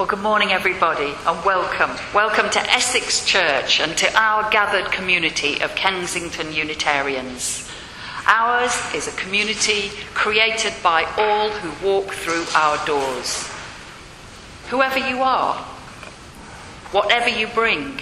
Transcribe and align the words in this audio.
Well, 0.00 0.08
good 0.08 0.20
morning, 0.20 0.50
everybody, 0.50 1.12
and 1.26 1.44
welcome. 1.44 1.90
Welcome 2.14 2.48
to 2.52 2.72
Essex 2.72 3.22
Church 3.26 3.80
and 3.80 3.94
to 3.98 4.10
our 4.18 4.50
gathered 4.50 4.90
community 4.90 5.60
of 5.60 5.74
Kensington 5.74 6.54
Unitarians. 6.54 7.70
Ours 8.26 8.72
is 8.94 9.08
a 9.08 9.20
community 9.20 9.90
created 10.14 10.72
by 10.82 11.04
all 11.18 11.50
who 11.50 11.86
walk 11.86 12.14
through 12.14 12.46
our 12.56 12.82
doors. 12.86 13.46
Whoever 14.70 14.98
you 14.98 15.20
are, 15.20 15.56
whatever 16.92 17.28
you 17.28 17.46
bring, 17.48 17.98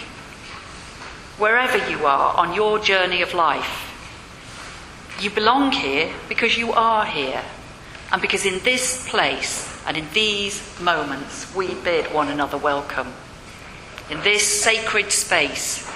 wherever 1.36 1.78
you 1.90 2.06
are 2.06 2.36
on 2.36 2.54
your 2.54 2.78
journey 2.78 3.22
of 3.22 3.34
life, 3.34 3.90
you 5.20 5.30
belong 5.30 5.72
here 5.72 6.14
because 6.28 6.56
you 6.56 6.72
are 6.74 7.04
here, 7.04 7.42
and 8.12 8.22
because 8.22 8.46
in 8.46 8.60
this 8.62 9.08
place 9.08 9.77
and 9.88 9.96
in 9.96 10.06
these 10.12 10.78
moments, 10.80 11.54
we 11.54 11.72
bid 11.72 12.12
one 12.12 12.28
another 12.28 12.58
welcome. 12.58 13.08
In 14.10 14.20
this 14.20 14.46
sacred 14.46 15.10
space, 15.10 15.90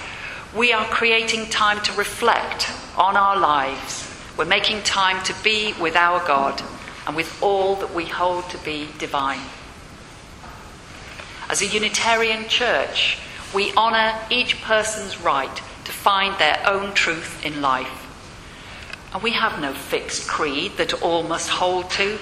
we 0.55 0.73
are 0.73 0.85
creating 0.85 1.51
time 1.51 1.79
to 1.83 1.93
reflect 1.93 2.71
on 2.97 3.15
our 3.15 3.37
lives. 3.37 4.11
We're 4.35 4.45
making 4.45 4.81
time 4.81 5.23
to 5.25 5.35
be 5.43 5.73
with 5.79 5.95
our 5.95 6.25
God 6.25 6.59
and 7.05 7.15
with 7.15 7.41
all 7.43 7.75
that 7.75 7.93
we 7.93 8.05
hold 8.05 8.49
to 8.49 8.57
be 8.57 8.87
divine. 8.97 9.41
As 11.47 11.61
a 11.61 11.67
Unitarian 11.67 12.47
church, 12.47 13.19
we 13.53 13.73
honour 13.73 14.17
each 14.31 14.59
person's 14.63 15.21
right 15.21 15.55
to 15.55 15.91
find 15.91 16.35
their 16.39 16.59
own 16.65 16.95
truth 16.95 17.45
in 17.45 17.61
life. 17.61 17.99
And 19.13 19.21
we 19.21 19.33
have 19.33 19.61
no 19.61 19.71
fixed 19.71 20.27
creed 20.27 20.77
that 20.77 20.99
all 21.03 21.21
must 21.21 21.49
hold 21.49 21.91
to. 21.91 22.17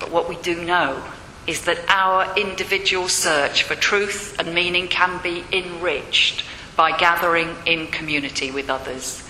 But 0.00 0.10
what 0.10 0.28
we 0.28 0.36
do 0.36 0.64
know 0.64 1.04
is 1.46 1.66
that 1.66 1.78
our 1.88 2.36
individual 2.36 3.08
search 3.08 3.62
for 3.62 3.74
truth 3.74 4.36
and 4.38 4.54
meaning 4.54 4.88
can 4.88 5.22
be 5.22 5.44
enriched 5.52 6.44
by 6.76 6.96
gathering 6.96 7.54
in 7.66 7.86
community 7.88 8.50
with 8.50 8.70
others. 8.70 9.22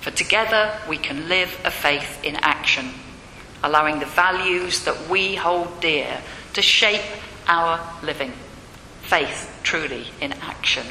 For 0.00 0.10
together 0.10 0.76
we 0.88 0.96
can 0.96 1.28
live 1.28 1.60
a 1.64 1.70
faith 1.70 2.24
in 2.24 2.36
action, 2.36 2.90
allowing 3.62 3.98
the 3.98 4.06
values 4.06 4.84
that 4.84 5.08
we 5.08 5.34
hold 5.34 5.80
dear 5.80 6.22
to 6.54 6.62
shape 6.62 7.02
our 7.46 7.80
living. 8.02 8.32
Faith 9.02 9.60
truly 9.62 10.06
in 10.20 10.32
action. 10.32 10.86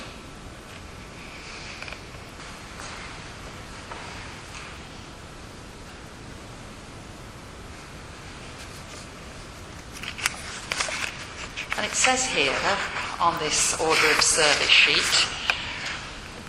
And 11.82 11.90
it 11.90 11.96
says 12.18 12.26
here 12.26 12.78
on 13.22 13.40
this 13.40 13.80
order 13.80 14.12
of 14.12 14.22
service 14.22 14.68
sheet 14.68 15.28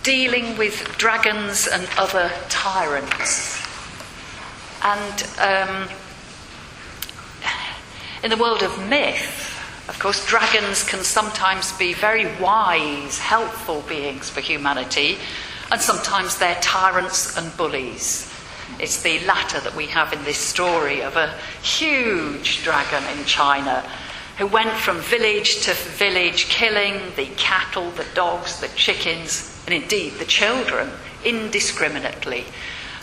dealing 0.03 0.57
with 0.57 0.93
dragons 0.97 1.69
and 1.71 1.87
other 1.97 2.29
tyrants. 2.49 3.65
And 4.83 5.23
um, 5.39 5.87
in 8.25 8.29
the 8.29 8.35
world 8.35 8.61
of 8.61 8.77
myth, 8.89 9.57
of 9.87 9.97
course, 9.99 10.25
dragons 10.25 10.83
can 10.83 11.01
sometimes 11.01 11.71
be 11.77 11.93
very 11.93 12.25
wise, 12.41 13.19
helpful 13.19 13.85
beings 13.87 14.29
for 14.29 14.41
humanity, 14.41 15.17
and 15.71 15.79
sometimes 15.79 16.39
they're 16.39 16.59
tyrants 16.59 17.37
and 17.37 17.55
bullies. 17.55 18.29
It's 18.79 19.01
the 19.01 19.25
latter 19.25 19.61
that 19.61 19.75
we 19.77 19.85
have 19.87 20.11
in 20.11 20.21
this 20.25 20.39
story 20.39 21.01
of 21.01 21.15
a 21.15 21.33
huge 21.61 22.63
dragon 22.65 23.17
in 23.17 23.23
China 23.23 23.89
who 24.37 24.47
went 24.47 24.71
from 24.71 24.99
village 24.99 25.61
to 25.61 25.73
village 25.73 26.49
killing 26.49 26.99
the 27.15 27.27
cattle, 27.37 27.91
the 27.91 28.05
dogs, 28.15 28.59
the 28.59 28.67
chickens, 28.69 29.63
and 29.65 29.75
indeed 29.75 30.13
the 30.13 30.25
children 30.25 30.89
indiscriminately, 31.23 32.45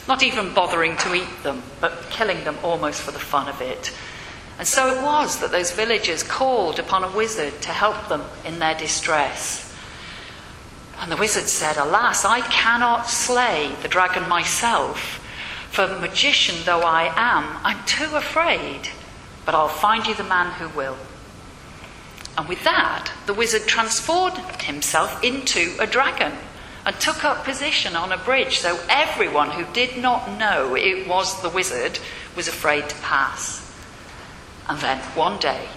not 0.09 0.23
even 0.23 0.53
bothering 0.53 0.97
to 0.97 1.15
eat 1.15 1.43
them, 1.43 1.63
but 1.81 2.11
killing 2.11 2.43
them 2.45 2.57
almost 2.63 3.01
for 3.03 3.13
the 3.13 3.19
fun 3.19 3.49
of 3.49 3.61
it. 3.61 3.93
And 4.59 4.67
so 4.67 4.95
it 4.95 5.03
was 5.03 5.41
that 5.41 5.53
those 5.53 5.71
villagers 5.71 6.23
called 6.23 6.79
upon 6.79 7.05
a 7.05 7.17
wizard 7.17 7.63
to 7.63 7.71
help 7.71 8.09
them 8.09 8.25
in 8.45 8.59
their 8.59 8.77
distress. 8.77 9.75
And 10.99 11.11
the 11.11 11.17
wizard 11.17 11.49
said, 11.49 11.79
Alas, 11.79 12.25
I 12.27 12.41
cannot 12.41 13.09
slay 13.09 13.75
the 13.83 13.89
dragon 13.89 14.29
myself, 14.29 15.27
for 15.71 15.87
magician 15.87 16.57
though 16.67 16.83
I 16.83 17.05
am, 17.17 17.59
I'm 17.65 17.87
too 17.87 18.17
afraid, 18.17 18.91
but 19.47 19.55
I'll 19.55 19.69
find 19.69 20.07
you 20.07 20.15
the 20.15 20.25
man 20.25 20.53
who 20.55 20.69
will. 20.77 20.99
And 22.39 22.49
with 22.49 22.65
that, 22.65 23.13
the 23.27 23.35
wizard 23.35 23.67
transformed 23.67 24.39
himself 24.63 25.23
into 25.23 25.77
a 25.79 25.87
dragon 25.87 26.33
and 26.87 26.99
took 26.99 27.25
up 27.25 27.45
position 27.45 27.95
on 27.95 28.13
a 28.13 28.19
bridge 28.19 28.59
so 28.59 28.81
everyone 28.89 29.51
who 29.51 29.71
did 29.73 29.99
not 29.99 30.39
know 30.39 30.75
it 30.75 31.07
was 31.07 31.43
the 31.43 31.51
wizard 31.51 31.99
was 32.35 32.49
afraid 32.49 32.89
to 32.89 32.97
pass. 32.97 33.61
And 34.69 34.79
then 34.81 34.99
one 35.15 35.39
day, 35.39 35.69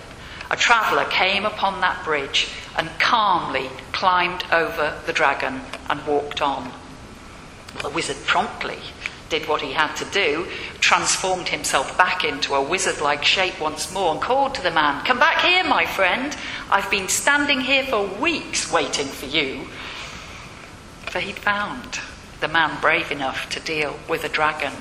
a 0.50 0.56
traveller 0.56 1.06
came 1.06 1.46
upon 1.46 1.82
that 1.82 2.04
bridge 2.06 2.48
and 2.78 2.90
calmly 3.00 3.70
climbed 3.92 4.44
over 4.52 5.00
the 5.06 5.14
dragon 5.14 5.62
and 5.90 6.06
walked 6.06 6.42
on. 6.42 6.72
The 7.82 7.90
wizard 7.90 8.18
promptly 8.26 8.78
did 9.34 9.50
what 9.50 9.62
he 9.62 9.72
had 9.72 9.92
to 9.96 10.06
do, 10.12 10.46
transformed 10.80 11.50
himself 11.50 11.98
back 11.98 12.24
into 12.24 12.54
a 12.54 12.62
wizard 12.62 13.02
like 13.02 13.24
shape 13.26 13.60
once 13.60 13.92
more, 13.92 14.12
and 14.12 14.22
called 14.22 14.54
to 14.54 14.62
the 14.62 14.70
man, 14.70 15.04
Come 15.06 15.18
back 15.18 15.44
here, 15.44 15.64
my 15.64 15.88
friend. 15.88 16.38
I've 16.70 16.92
been 16.92 17.08
standing 17.08 17.60
here 17.60 17.84
for 17.84 18.06
weeks 18.06 18.72
waiting 18.72 19.08
for 19.08 19.26
you. 19.26 19.64
For 21.10 21.20
he'd 21.20 21.40
found 21.40 22.00
the 22.42 22.48
man 22.48 22.80
brave 22.80 23.12
enough 23.12 23.50
to 23.50 23.60
deal 23.60 23.98
with 24.08 24.24
a 24.24 24.30
dragon. 24.30 24.74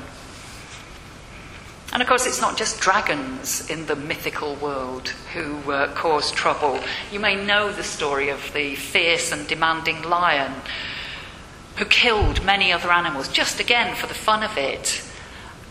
And 1.95 2.03
of 2.03 2.09
course, 2.09 2.27
it's 2.27 2.43
not 2.43 2.59
just 2.59 2.79
dragons 2.79 3.71
in 3.71 3.87
the 3.87 3.97
mythical 3.97 4.57
world 4.57 5.09
who 5.33 5.73
uh, 5.73 5.95
cause 5.95 6.31
trouble. 6.31 6.79
You 7.11 7.21
may 7.21 7.43
know 7.43 7.73
the 7.73 7.83
story 7.83 8.29
of 8.29 8.53
the 8.53 8.75
fierce 8.75 9.33
and 9.33 9.49
demanding 9.49 10.03
lion 10.03 10.53
who 11.83 11.89
killed 11.89 12.45
many 12.45 12.73
other 12.73 12.93
animals, 12.93 13.27
just 13.27 13.59
again 13.59 13.97
for 13.97 14.07
the 14.07 14.15
fun 14.15 14.45
of 14.45 14.57
it. 14.57 15.03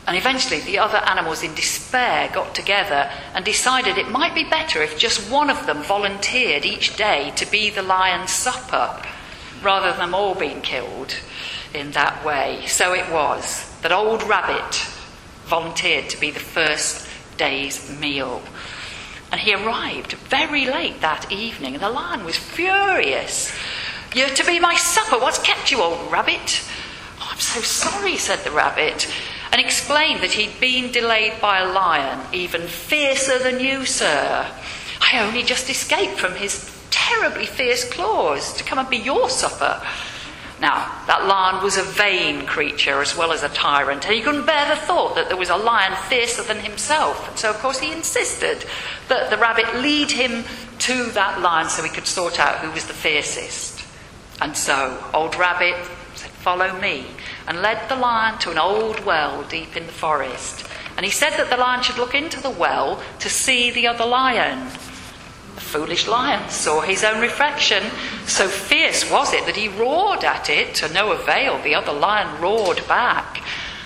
And 0.05 0.17
eventually, 0.17 0.59
the 0.59 0.79
other 0.79 0.97
animals, 0.97 1.41
in 1.41 1.55
despair, 1.55 2.29
got 2.33 2.53
together 2.53 3.09
and 3.33 3.45
decided 3.45 3.97
it 3.97 4.09
might 4.09 4.35
be 4.35 4.44
better 4.44 4.81
if 4.81 4.97
just 4.97 5.31
one 5.31 5.50
of 5.50 5.66
them 5.66 5.83
volunteered 5.83 6.66
each 6.66 6.97
day 6.97 7.31
to 7.38 7.50
be 7.50 7.69
the 7.69 7.81
lion's 7.81 8.31
supper, 8.31 9.01
rather 9.63 9.95
than 9.97 10.13
all 10.13 10.35
being 10.35 10.59
killed 10.61 11.16
in 11.73 11.91
that 11.91 12.25
way. 12.25 12.66
So 12.66 12.94
it 12.94 13.09
was 13.09 13.71
that 13.81 13.94
old 13.94 14.21
rabbit 14.23 14.75
volunteered 15.45 16.09
to 16.09 16.19
be 16.19 16.31
the 16.31 16.41
first 16.41 17.07
day's 17.38 17.89
meal. 18.01 18.41
And 19.31 19.39
he 19.39 19.53
arrived 19.53 20.11
very 20.13 20.66
late 20.66 21.00
that 21.00 21.31
evening, 21.31 21.75
and 21.75 21.83
the 21.83 21.89
lion 21.89 22.25
was 22.25 22.35
furious. 22.35 23.55
You're 24.13 24.29
to 24.29 24.45
be 24.45 24.59
my 24.59 24.75
supper. 24.75 25.17
What's 25.17 25.39
kept 25.39 25.72
you, 25.72 25.81
old 25.81 26.11
rabbit? 26.11 26.61
Oh, 27.22 27.29
I'm 27.31 27.39
so 27.39 27.61
sorry, 27.61 28.17
said 28.17 28.39
the 28.39 28.51
rabbit, 28.51 29.07
and 29.53 29.61
explained 29.61 30.22
that 30.22 30.33
he'd 30.33 30.59
been 30.59 30.91
delayed 30.91 31.39
by 31.39 31.59
a 31.59 31.72
lion 31.72 32.19
even 32.33 32.67
fiercer 32.67 33.39
than 33.39 33.61
you, 33.61 33.85
sir. 33.85 34.51
I 35.00 35.19
only 35.25 35.44
just 35.44 35.69
escaped 35.69 36.19
from 36.19 36.35
his 36.35 36.69
terribly 36.89 37.45
fierce 37.45 37.89
claws 37.89 38.53
to 38.53 38.66
come 38.66 38.79
and 38.79 38.89
be 38.89 38.97
your 38.97 39.29
supper. 39.29 39.81
Now, 40.59 41.03
that 41.07 41.25
lion 41.25 41.63
was 41.63 41.77
a 41.77 41.83
vain 41.83 42.45
creature 42.45 43.01
as 43.01 43.16
well 43.16 43.31
as 43.31 43.44
a 43.44 43.50
tyrant, 43.50 44.05
and 44.05 44.13
he 44.13 44.21
couldn't 44.21 44.45
bear 44.45 44.67
the 44.67 44.81
thought 44.81 45.16
that 45.16 45.29
there 45.29 45.38
was 45.38 45.50
a 45.50 45.55
lion 45.55 45.95
fiercer 46.09 46.44
than 46.44 46.59
himself. 46.59 47.29
And 47.29 47.39
so, 47.39 47.50
of 47.50 47.57
course, 47.59 47.79
he 47.79 47.94
insisted 47.94 48.66
that 49.07 49.29
the 49.29 49.38
rabbit 49.38 49.81
lead 49.81 50.12
him 50.12 50.44
to 50.80 51.06
that 51.12 51.39
lion 51.39 51.69
so 51.69 51.81
he 51.81 51.89
could 51.89 52.06
sort 52.06 52.41
out 52.41 52.59
who 52.59 52.71
was 52.71 52.86
the 52.86 52.94
fiercest. 52.94 53.81
And 54.41 54.57
so, 54.57 55.01
old 55.13 55.35
rabbit 55.35 55.75
said, 56.15 56.31
Follow 56.31 56.79
me, 56.81 57.05
and 57.47 57.61
led 57.61 57.88
the 57.88 57.95
lion 57.95 58.39
to 58.39 58.49
an 58.49 58.57
old 58.57 59.05
well 59.05 59.43
deep 59.43 59.77
in 59.77 59.85
the 59.85 59.91
forest. 59.91 60.65
And 60.97 61.05
he 61.05 61.11
said 61.11 61.38
that 61.38 61.51
the 61.51 61.57
lion 61.57 61.83
should 61.83 61.97
look 61.97 62.15
into 62.15 62.41
the 62.41 62.49
well 62.49 63.01
to 63.19 63.29
see 63.29 63.69
the 63.69 63.88
other 63.88 64.05
lion. 64.05 64.67
The 65.55 65.61
foolish 65.61 66.07
lion 66.07 66.49
saw 66.49 66.81
his 66.81 67.03
own 67.03 67.21
reflection. 67.21 67.83
So 68.25 68.47
fierce 68.47 69.09
was 69.09 69.31
it 69.31 69.45
that 69.45 69.55
he 69.55 69.67
roared 69.67 70.23
at 70.23 70.49
it 70.49 70.73
to 70.75 70.91
no 70.91 71.11
avail. 71.11 71.61
The 71.61 71.75
other 71.75 71.93
lion 71.93 72.41
roared 72.41 72.85
back. 72.88 73.43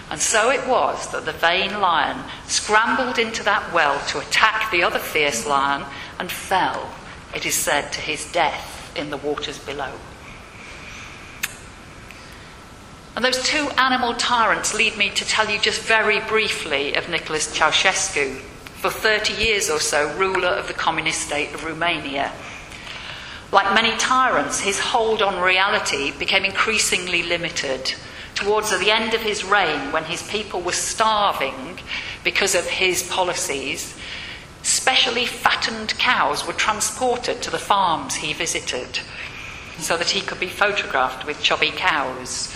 And 0.10 0.22
so 0.22 0.52
it 0.52 0.66
was 0.68 1.12
that 1.12 1.26
the 1.26 1.34
vain 1.34 1.82
lion 1.82 2.24
scrambled 2.48 3.20
into 3.20 3.44
that 3.44 3.74
well 3.74 4.00
to 4.08 4.20
attack 4.20 4.72
the 4.72 4.84
other 4.84 5.00
fierce 5.00 5.46
lion 5.46 5.86
and 6.20 6.32
fell, 6.32 6.90
it 7.36 7.46
is 7.46 7.56
said, 7.56 7.92
to 7.92 8.02
his 8.02 8.32
death 8.32 8.96
in 8.96 9.10
the 9.10 9.18
waters 9.18 9.60
below. 9.60 9.92
And 13.16 13.24
those 13.24 13.42
two 13.44 13.70
animal 13.78 14.14
tyrants 14.16 14.74
lead 14.74 14.98
me 14.98 15.10
to 15.12 15.26
tell 15.26 15.50
you 15.50 15.58
just 15.60 15.82
very 15.82 16.20
briefly 16.22 16.96
of 16.96 17.08
Nicholas 17.08 17.48
Ceausescu, 17.58 18.36
for 18.36 18.90
30 18.90 19.34
years 19.42 19.70
or 19.70 19.80
so, 19.80 20.14
ruler 20.18 20.50
of 20.50 20.68
the 20.68 20.74
communist 20.74 21.22
state 21.22 21.54
of 21.54 21.64
Romania. 21.64 22.32
Like 23.54 23.74
many 23.74 23.96
tyrants, 23.98 24.60
his 24.60 24.80
hold 24.80 25.22
on 25.22 25.42
reality 25.42 26.12
became 26.20 26.44
increasingly 26.44 27.24
limited. 27.24 27.94
Towards 28.34 28.78
the 28.78 28.92
end 28.92 29.14
of 29.14 29.22
his 29.22 29.46
reign, 29.46 29.94
when 29.94 30.04
his 30.04 30.22
people 30.24 30.60
were 30.62 30.74
starving 30.74 31.80
because 32.26 32.54
of 32.54 32.66
his 32.66 33.04
policies, 33.10 33.96
specially 34.62 35.26
fattened 35.26 35.98
cows 35.98 36.46
were 36.46 36.54
transported 36.54 37.42
to 37.44 37.50
the 37.50 37.58
farms 37.58 38.16
he 38.16 38.34
visited 38.34 39.00
so 39.78 39.96
that 39.96 40.10
he 40.10 40.20
could 40.20 40.40
be 40.40 40.48
photographed 40.48 41.26
with 41.26 41.42
chubby 41.42 41.72
cows. 41.72 42.54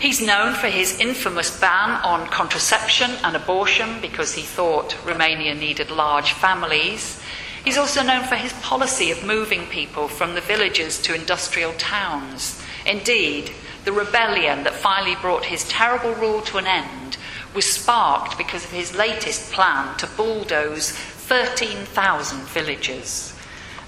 He's 0.00 0.22
known 0.22 0.54
for 0.54 0.68
his 0.68 0.98
infamous 0.98 1.60
ban 1.60 2.00
on 2.02 2.26
contraception 2.28 3.10
and 3.22 3.36
abortion 3.36 4.00
because 4.00 4.32
he 4.32 4.40
thought 4.40 4.96
Romania 5.04 5.54
needed 5.54 5.90
large 5.90 6.32
families. 6.32 7.20
He's 7.66 7.76
also 7.76 8.02
known 8.02 8.24
for 8.24 8.36
his 8.36 8.54
policy 8.62 9.10
of 9.10 9.26
moving 9.26 9.66
people 9.66 10.08
from 10.08 10.34
the 10.34 10.40
villages 10.40 11.02
to 11.02 11.14
industrial 11.14 11.74
towns. 11.74 12.62
Indeed, 12.86 13.50
the 13.84 13.92
rebellion 13.92 14.64
that 14.64 14.72
finally 14.72 15.16
brought 15.16 15.44
his 15.44 15.68
terrible 15.68 16.14
rule 16.14 16.40
to 16.42 16.56
an 16.56 16.66
end 16.66 17.18
was 17.54 17.70
sparked 17.70 18.38
because 18.38 18.64
of 18.64 18.70
his 18.70 18.96
latest 18.96 19.52
plan 19.52 19.98
to 19.98 20.06
bulldoze 20.06 20.92
13,000 20.92 22.40
villages, 22.48 23.34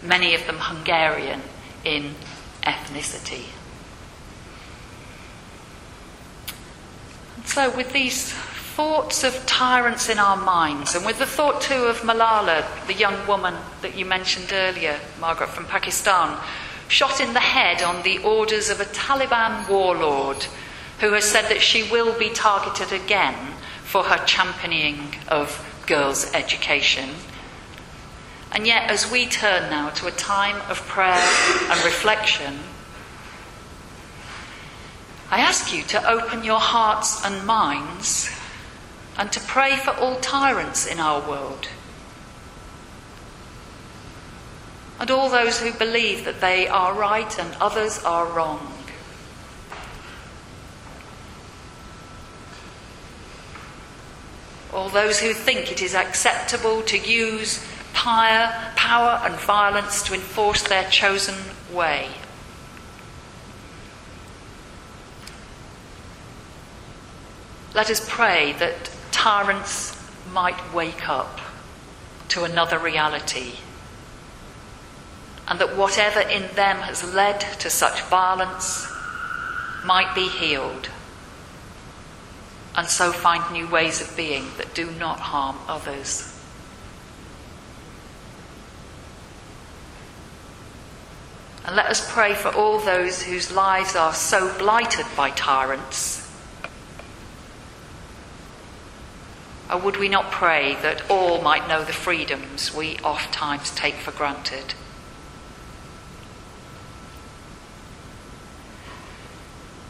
many 0.03 0.35
of 0.35 0.47
them 0.47 0.59
Hungarian 0.59 1.41
in 1.87 2.15
ethnicity. 2.65 3.45
So, 7.45 7.75
with 7.77 7.93
these 7.93 8.33
thoughts 8.33 9.25
of 9.25 9.45
tyrants 9.45 10.09
in 10.09 10.19
our 10.19 10.37
minds, 10.37 10.95
and 10.95 11.05
with 11.05 11.19
the 11.19 11.27
thought 11.27 11.61
too 11.61 11.85
of 11.85 11.99
Malala, 11.99 12.65
the 12.87 12.95
young 12.95 13.27
woman 13.27 13.55
that 13.83 13.97
you 13.97 14.07
mentioned 14.07 14.51
earlier, 14.53 14.99
Margaret 15.21 15.51
from 15.51 15.67
Pakistan, 15.67 16.39
shot 16.89 17.21
in 17.21 17.35
the 17.35 17.41
head 17.41 17.83
on 17.83 18.03
the 18.03 18.19
orders 18.19 18.71
of 18.71 18.81
a 18.81 18.85
Taliban 18.85 19.69
warlord 19.69 20.47
who 21.01 21.13
has 21.13 21.25
said 21.25 21.49
that 21.49 21.61
she 21.61 21.83
will 21.91 22.17
be 22.19 22.31
targeted 22.31 22.93
again 22.93 23.55
for 23.83 24.05
her 24.05 24.25
championing 24.25 25.17
of 25.29 25.83
girls' 25.87 26.33
education. 26.33 27.11
And 28.53 28.67
yet, 28.67 28.91
as 28.91 29.11
we 29.11 29.27
turn 29.27 29.69
now 29.71 29.91
to 29.91 30.07
a 30.07 30.13
time 30.13 30.57
of 30.71 30.87
prayer 30.87 31.29
and 31.71 31.85
reflection, 31.85 32.59
I 35.33 35.41
ask 35.41 35.73
you 35.73 35.83
to 35.85 36.11
open 36.11 36.45
your 36.45 36.61
hearts 36.61 37.25
and 37.25 37.47
minds 37.47 38.31
and 39.17 39.33
to 39.33 39.41
pray 39.41 39.77
for 39.77 39.93
all 39.93 40.21
tyrants 40.21 40.87
in 40.87 41.01
our 41.01 41.27
world 41.27 41.69
and 45.01 45.11
all 45.11 45.31
those 45.31 45.59
who 45.59 45.73
believe 45.73 46.27
that 46.27 46.43
they 46.43 46.69
are 46.69 46.93
right 46.93 47.39
and 47.39 47.57
others 47.63 48.05
are 48.05 48.27
wrong. 48.27 48.75
All 54.71 54.91
those 54.91 55.19
who 55.19 55.33
think 55.33 55.73
it 55.73 55.81
is 55.81 55.95
acceptable 55.95 56.83
to 56.83 56.99
use 56.99 57.67
power 57.95 59.19
and 59.25 59.35
violence 59.37 60.03
to 60.03 60.15
enforce 60.15 60.63
their 60.63 60.89
chosen 60.91 61.37
way. 61.73 62.11
Let 67.75 67.89
us 67.89 68.07
pray 68.07 68.53
that 68.59 68.91
tyrants 69.13 69.99
might 70.31 70.75
wake 70.75 71.09
up 71.09 71.41
to 72.29 72.45
another 72.45 72.79
reality 72.79 73.55
and 75.49 75.59
that 75.59 75.75
whatever 75.77 76.21
in 76.21 76.55
them 76.55 76.79
has 76.79 77.15
led 77.15 77.41
to 77.61 77.71
such 77.71 78.03
violence 78.03 78.87
might 79.87 80.15
be 80.15 80.29
healed 80.29 80.91
and 82.77 82.87
so 82.87 83.11
find 83.11 83.43
new 83.53 83.67
ways 83.69 84.03
of 84.03 84.15
being 84.17 84.47
that 84.59 84.75
do 84.75 84.91
not 84.93 85.19
harm 85.19 85.57
others. 85.67 86.29
And 91.65 91.77
let 91.77 91.87
us 91.87 92.13
pray 92.13 92.35
for 92.35 92.49
all 92.49 92.81
those 92.81 93.23
whose 93.23 93.51
lives 93.51 93.97
are 93.97 94.13
so 94.13 94.57
blighted 94.59 95.07
by 95.17 95.31
tyrants 95.31 96.22
Would 99.75 99.97
we 99.97 100.09
not 100.09 100.31
pray 100.31 100.75
that 100.83 101.11
all 101.11 101.41
might 101.41 101.67
know 101.67 101.83
the 101.83 101.93
freedoms 101.93 102.75
we 102.75 102.99
oft 102.99 103.33
times 103.33 103.71
take 103.75 103.95
for 103.95 104.11
granted? 104.11 104.75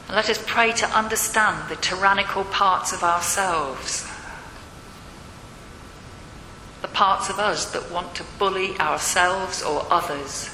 And 0.07 0.17
let 0.17 0.31
us 0.31 0.43
pray 0.47 0.73
to 0.73 0.87
understand 0.87 1.69
the 1.69 1.77
tyrannical 1.77 2.45
parts 2.45 2.93
of 2.93 3.03
ourselves, 3.03 4.07
the 6.81 6.89
parts 6.89 7.29
of 7.29 7.39
us 7.39 7.71
that 7.73 7.91
want 7.91 8.15
to 8.17 8.25
bully 8.39 8.79
ourselves 8.79 9.63
or 9.63 9.87
others. 9.91 10.51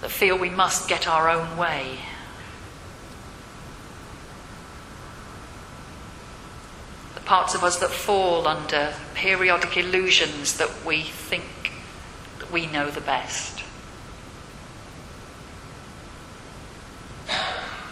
That 0.00 0.10
feel 0.10 0.36
we 0.36 0.50
must 0.50 0.88
get 0.88 1.08
our 1.08 1.30
own 1.30 1.56
way. 1.56 1.98
Parts 7.24 7.54
of 7.54 7.64
us 7.64 7.78
that 7.78 7.90
fall 7.90 8.46
under 8.46 8.94
periodic 9.14 9.76
illusions 9.76 10.58
that 10.58 10.84
we 10.84 11.02
think 11.02 11.72
that 12.38 12.52
we 12.52 12.66
know 12.66 12.90
the 12.90 13.00
best. 13.00 13.62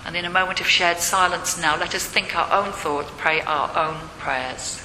And 0.04 0.16
in 0.16 0.24
a 0.24 0.30
moment 0.30 0.60
of 0.60 0.66
shared 0.66 0.98
silence 0.98 1.58
now, 1.58 1.78
let 1.78 1.94
us 1.94 2.04
think 2.04 2.36
our 2.36 2.52
own 2.52 2.72
thoughts, 2.72 3.10
pray 3.16 3.40
our 3.40 3.74
own 3.76 4.08
prayers. 4.18 4.82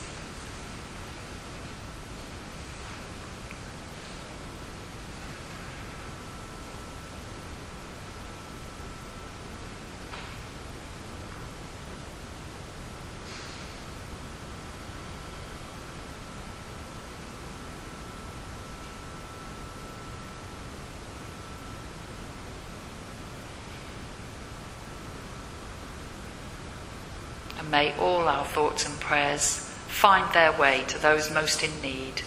and 27.58 27.66
may 27.78 27.94
all 28.00 28.28
our 28.28 28.44
thoughts 28.44 28.88
and 28.88 29.00
prayers 29.00 29.60
find 29.88 30.34
their 30.34 30.52
way 30.54 30.84
to 30.88 30.98
those 30.98 31.32
most 31.32 31.62
in 31.62 31.70
need, 31.80 32.24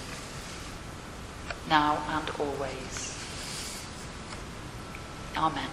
now 1.68 1.98
and 2.08 2.30
always. 2.38 3.18
Amen. 5.36 5.70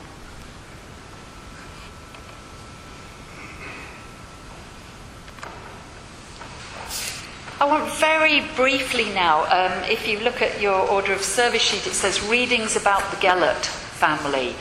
I 7.59 7.65
want 7.65 7.91
very 7.99 8.41
briefly 8.55 9.05
now, 9.13 9.43
um, 9.43 9.83
if 9.83 10.07
you 10.07 10.19
look 10.21 10.41
at 10.41 10.59
your 10.59 10.89
order 10.89 11.13
of 11.13 11.21
service 11.21 11.61
sheet, 11.61 11.85
it 11.85 11.93
says 11.93 12.27
readings 12.27 12.75
about 12.75 13.11
the 13.11 13.17
Gellérd 13.17 13.65
family. 13.65 14.55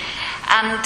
And 0.48 0.84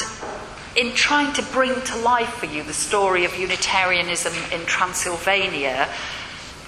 in 0.76 0.92
trying 0.94 1.32
to 1.34 1.42
bring 1.42 1.80
to 1.82 1.96
life 1.96 2.34
for 2.34 2.46
you 2.46 2.62
the 2.62 2.72
story 2.72 3.24
of 3.24 3.36
Unitarianism 3.38 4.32
in 4.52 4.64
Transylvania, 4.66 5.88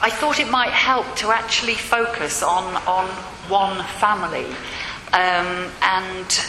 I 0.01 0.11
thought 0.11 0.41
it 0.41 0.51
might 0.51 0.73
help 0.73 1.15
to 1.17 1.31
actually 1.31 1.75
focus 1.75 2.43
on, 2.43 2.75
on 2.87 3.07
one 3.49 3.85
family. 4.01 4.47
Um, 5.13 5.71
and 5.83 6.41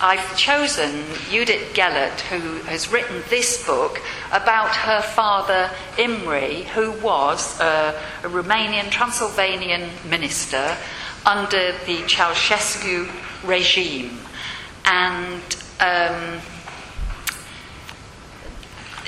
I've 0.00 0.36
chosen 0.36 1.04
Judith 1.30 1.72
Gellérd, 1.74 2.20
who 2.20 2.58
has 2.66 2.92
written 2.92 3.22
this 3.30 3.66
book 3.66 4.00
about 4.30 4.76
her 4.76 5.02
father 5.02 5.70
Imre, 5.98 6.62
who 6.74 6.92
was 7.02 7.58
a, 7.60 8.00
a 8.22 8.28
Romanian 8.28 8.90
Transylvanian 8.90 9.88
minister 10.08 10.76
under 11.24 11.72
the 11.86 12.02
Ceausescu 12.06 13.10
regime. 13.42 14.18
And 14.84 15.42
um, 15.80 16.40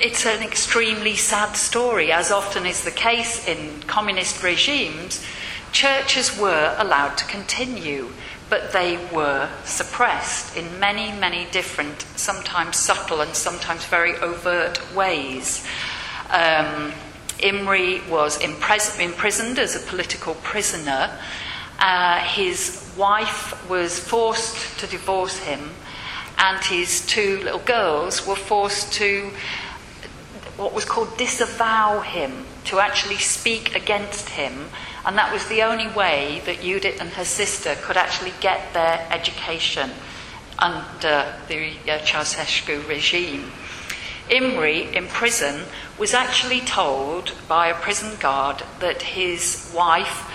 it's 0.00 0.26
an 0.26 0.42
extremely 0.42 1.16
sad 1.16 1.54
story, 1.54 2.12
as 2.12 2.30
often 2.30 2.66
is 2.66 2.84
the 2.84 2.90
case 2.90 3.46
in 3.48 3.80
communist 3.82 4.42
regimes. 4.42 5.24
Churches 5.72 6.38
were 6.38 6.74
allowed 6.78 7.16
to 7.18 7.24
continue, 7.26 8.08
but 8.48 8.72
they 8.72 8.96
were 9.12 9.48
suppressed 9.64 10.56
in 10.56 10.78
many, 10.78 11.12
many 11.18 11.46
different, 11.50 12.02
sometimes 12.16 12.76
subtle 12.76 13.20
and 13.20 13.34
sometimes 13.34 13.84
very 13.86 14.14
overt 14.16 14.80
ways. 14.94 15.66
Um, 16.30 16.92
Imre 17.40 18.00
was 18.08 18.40
imprisoned 18.40 19.58
as 19.58 19.76
a 19.76 19.86
political 19.86 20.34
prisoner. 20.36 21.10
Uh, 21.78 22.20
his 22.20 22.92
wife 22.96 23.68
was 23.68 23.98
forced 23.98 24.78
to 24.78 24.86
divorce 24.86 25.38
him, 25.38 25.70
and 26.38 26.64
his 26.64 27.04
two 27.06 27.40
little 27.42 27.60
girls 27.60 28.26
were 28.26 28.36
forced 28.36 28.92
to 28.94 29.30
what 30.58 30.74
was 30.74 30.84
called 30.84 31.16
disavow 31.16 32.00
him, 32.00 32.44
to 32.64 32.80
actually 32.80 33.16
speak 33.16 33.74
against 33.74 34.30
him. 34.30 34.66
And 35.06 35.16
that 35.16 35.32
was 35.32 35.46
the 35.46 35.62
only 35.62 35.88
way 35.88 36.42
that 36.44 36.60
Judith 36.60 37.00
and 37.00 37.10
her 37.10 37.24
sister 37.24 37.76
could 37.80 37.96
actually 37.96 38.34
get 38.40 38.74
their 38.74 39.06
education 39.10 39.90
under 40.58 41.32
the 41.46 41.70
uh, 41.88 41.98
Ceausescu 42.00 42.86
regime. 42.88 43.52
Imre, 44.28 44.92
in 44.92 45.06
prison, 45.06 45.62
was 45.96 46.12
actually 46.12 46.60
told 46.60 47.32
by 47.46 47.68
a 47.68 47.74
prison 47.74 48.18
guard 48.18 48.62
that 48.80 49.02
his 49.02 49.72
wife 49.74 50.28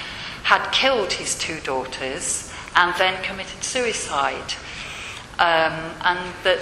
had 0.43 0.71
killed 0.71 1.13
his 1.13 1.37
two 1.37 1.59
daughters 1.59 2.51
and 2.75 2.93
then 2.97 3.21
committed 3.23 3.63
suicide. 3.63 4.53
Um, 5.37 5.91
and 6.03 6.33
that 6.43 6.59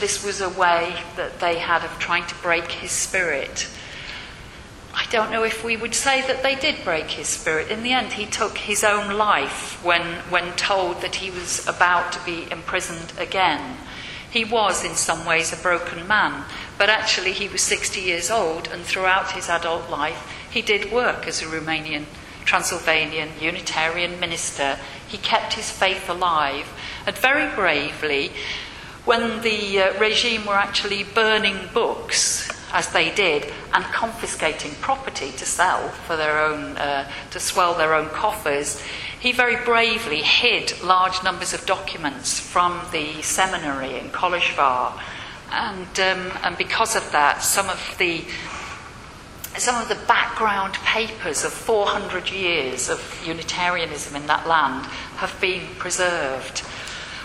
this 0.00 0.24
was 0.24 0.40
a 0.40 0.48
way 0.48 0.94
that 1.16 1.40
they 1.40 1.58
had 1.58 1.84
of 1.84 1.98
trying 1.98 2.26
to 2.26 2.34
break 2.36 2.70
his 2.70 2.90
spirit. 2.90 3.68
I 4.94 5.06
don't 5.10 5.30
know 5.30 5.44
if 5.44 5.62
we 5.62 5.76
would 5.76 5.94
say 5.94 6.22
that 6.22 6.42
they 6.42 6.54
did 6.54 6.84
break 6.84 7.06
his 7.12 7.28
spirit. 7.28 7.70
In 7.70 7.82
the 7.82 7.92
end, 7.92 8.14
he 8.14 8.26
took 8.26 8.58
his 8.58 8.82
own 8.82 9.16
life 9.16 9.82
when, 9.84 10.02
when 10.28 10.52
told 10.56 11.02
that 11.02 11.16
he 11.16 11.30
was 11.30 11.66
about 11.68 12.12
to 12.12 12.24
be 12.24 12.50
imprisoned 12.50 13.12
again. 13.18 13.76
He 14.30 14.44
was, 14.44 14.84
in 14.84 14.94
some 14.94 15.24
ways, 15.24 15.52
a 15.52 15.62
broken 15.62 16.06
man, 16.06 16.44
but 16.76 16.90
actually, 16.90 17.32
he 17.32 17.48
was 17.48 17.62
60 17.62 18.00
years 18.00 18.30
old, 18.30 18.68
and 18.68 18.82
throughout 18.82 19.32
his 19.32 19.48
adult 19.48 19.88
life, 19.88 20.30
he 20.50 20.62
did 20.62 20.92
work 20.92 21.26
as 21.26 21.40
a 21.40 21.46
Romanian, 21.46 22.04
Transylvanian, 22.44 23.30
Unitarian 23.40 24.20
minister. 24.20 24.78
He 25.06 25.16
kept 25.16 25.54
his 25.54 25.70
faith 25.70 26.08
alive, 26.08 26.68
and 27.06 27.16
very 27.16 27.54
bravely, 27.54 28.32
when 29.08 29.40
the 29.40 29.80
uh, 29.80 29.98
regime 29.98 30.44
were 30.44 30.52
actually 30.52 31.02
burning 31.02 31.58
books, 31.72 32.46
as 32.74 32.90
they 32.90 33.10
did, 33.14 33.50
and 33.72 33.82
confiscating 33.84 34.70
property 34.82 35.32
to 35.32 35.46
sell 35.46 35.88
for 35.88 36.14
their 36.14 36.38
own, 36.38 36.76
uh, 36.76 37.10
to 37.30 37.40
swell 37.40 37.72
their 37.72 37.94
own 37.94 38.06
coffers, 38.10 38.82
he 39.18 39.32
very 39.32 39.56
bravely 39.64 40.20
hid 40.20 40.74
large 40.82 41.24
numbers 41.24 41.54
of 41.54 41.64
documents 41.64 42.38
from 42.38 42.82
the 42.92 43.22
seminary 43.22 43.98
in 43.98 44.10
Kolozsvár. 44.10 45.00
And, 45.50 46.00
um, 46.00 46.30
and 46.44 46.58
because 46.58 46.94
of 46.94 47.10
that, 47.12 47.42
some 47.42 47.70
of 47.70 47.96
the 47.98 48.26
some 49.56 49.80
of 49.82 49.88
the 49.88 50.06
background 50.06 50.74
papers 50.84 51.44
of 51.44 51.52
400 51.52 52.30
years 52.30 52.90
of 52.90 53.00
Unitarianism 53.26 54.14
in 54.14 54.26
that 54.26 54.46
land 54.46 54.84
have 55.16 55.40
been 55.40 55.66
preserved. 55.78 56.62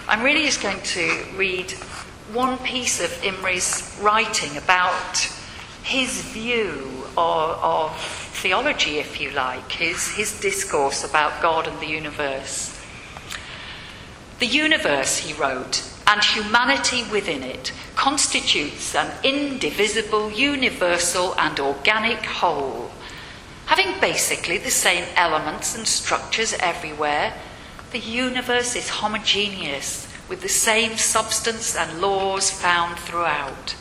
I'm 0.05 0.21
really 0.21 0.43
just 0.43 0.61
going 0.61 0.81
to 0.81 1.25
read 1.37 1.71
one 2.33 2.57
piece 2.57 2.99
of 2.99 3.09
Imre's 3.23 3.97
writing 4.01 4.57
about 4.57 5.17
his 5.81 6.21
view 6.23 7.05
of, 7.17 7.59
of 7.63 7.97
theology, 7.97 8.97
if 8.97 9.21
you 9.21 9.31
like, 9.31 9.71
his, 9.71 10.09
his 10.09 10.37
discourse 10.41 11.05
about 11.05 11.41
God 11.41 11.69
and 11.69 11.79
the 11.79 11.87
universe. 11.87 12.77
The 14.39 14.45
universe, 14.45 15.19
he 15.19 15.33
wrote, 15.33 15.89
and 16.05 16.21
humanity 16.21 17.05
within 17.09 17.41
it 17.41 17.71
constitutes 17.95 18.93
an 18.95 19.09
indivisible, 19.23 20.29
universal, 20.31 21.33
and 21.37 21.57
organic 21.61 22.25
whole, 22.25 22.91
having 23.67 24.01
basically 24.01 24.57
the 24.57 24.69
same 24.69 25.05
elements 25.15 25.77
and 25.77 25.87
structures 25.87 26.53
everywhere 26.59 27.33
the 27.93 27.99
universe 27.99 28.75
is 28.75 28.89
homogeneous 28.89 30.11
with 30.27 30.41
the 30.41 30.49
same 30.49 30.97
substance 30.97 31.75
and 31.75 32.01
laws 32.01 32.49
found 32.49 32.97
throughout. 32.97 33.75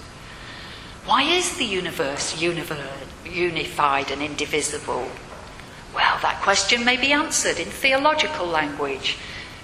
Why 1.07 1.23
is 1.23 1.57
the 1.57 1.65
universe 1.65 2.39
unified 2.39 4.11
and 4.11 4.23
indivisible? 4.23 5.09
Well, 5.95 6.19
that 6.21 6.43
question 6.43 6.85
may 6.85 6.99
be 6.99 7.11
answered 7.11 7.59
in 7.59 7.69
theological 7.69 8.47
language 8.47 9.17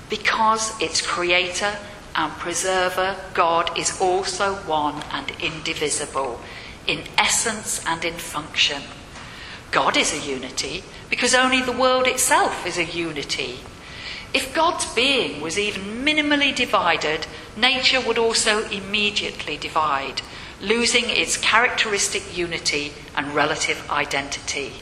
because 0.08 0.80
its 0.80 1.02
creator 1.02 1.76
and 2.16 2.32
preserver, 2.32 3.16
God, 3.34 3.78
is 3.78 4.00
also 4.00 4.54
one 4.54 5.02
and 5.12 5.30
indivisible 5.42 6.40
in 6.86 7.02
essence 7.18 7.84
and 7.86 8.02
in 8.02 8.14
function. 8.14 8.82
God 9.72 9.98
is 9.98 10.14
a 10.14 10.26
unity 10.26 10.84
because 11.10 11.34
only 11.34 11.60
the 11.60 11.70
world 11.70 12.06
itself 12.06 12.66
is 12.66 12.78
a 12.78 12.84
unity 12.84 13.60
if 14.34 14.54
God's 14.54 14.92
being 14.94 15.40
was 15.40 15.58
even 15.58 16.04
minimally 16.04 16.54
divided, 16.54 17.26
nature 17.56 18.00
would 18.00 18.18
also 18.18 18.68
immediately 18.68 19.56
divide, 19.56 20.20
losing 20.60 21.04
its 21.08 21.36
characteristic 21.36 22.36
unity 22.36 22.92
and 23.16 23.34
relative 23.34 23.90
identity. 23.90 24.72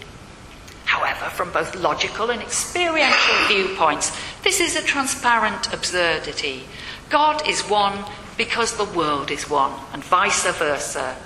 However, 0.86 1.30
from 1.30 1.52
both 1.52 1.76
logical 1.76 2.30
and 2.30 2.42
experiential 2.42 3.34
viewpoints, 3.48 4.16
this 4.42 4.60
is 4.60 4.76
a 4.76 4.82
transparent 4.82 5.72
absurdity. 5.72 6.64
God 7.08 7.46
is 7.48 7.62
one 7.62 8.04
because 8.36 8.76
the 8.76 8.84
world 8.84 9.30
is 9.30 9.48
one, 9.48 9.72
and 9.92 10.02
vice 10.02 10.44
versa. 10.44 11.16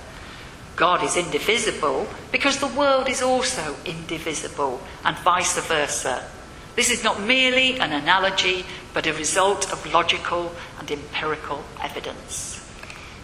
God 0.75 1.03
is 1.03 1.17
indivisible 1.17 2.07
because 2.31 2.57
the 2.57 2.67
world 2.67 3.09
is 3.09 3.21
also 3.21 3.75
indivisible, 3.85 4.81
and 5.03 5.17
vice 5.19 5.59
versa. 5.59 6.23
This 6.75 6.89
is 6.89 7.03
not 7.03 7.21
merely 7.21 7.79
an 7.79 7.91
analogy, 7.91 8.65
but 8.93 9.05
a 9.05 9.13
result 9.13 9.71
of 9.71 9.91
logical 9.93 10.53
and 10.79 10.89
empirical 10.89 11.63
evidence. 11.81 12.57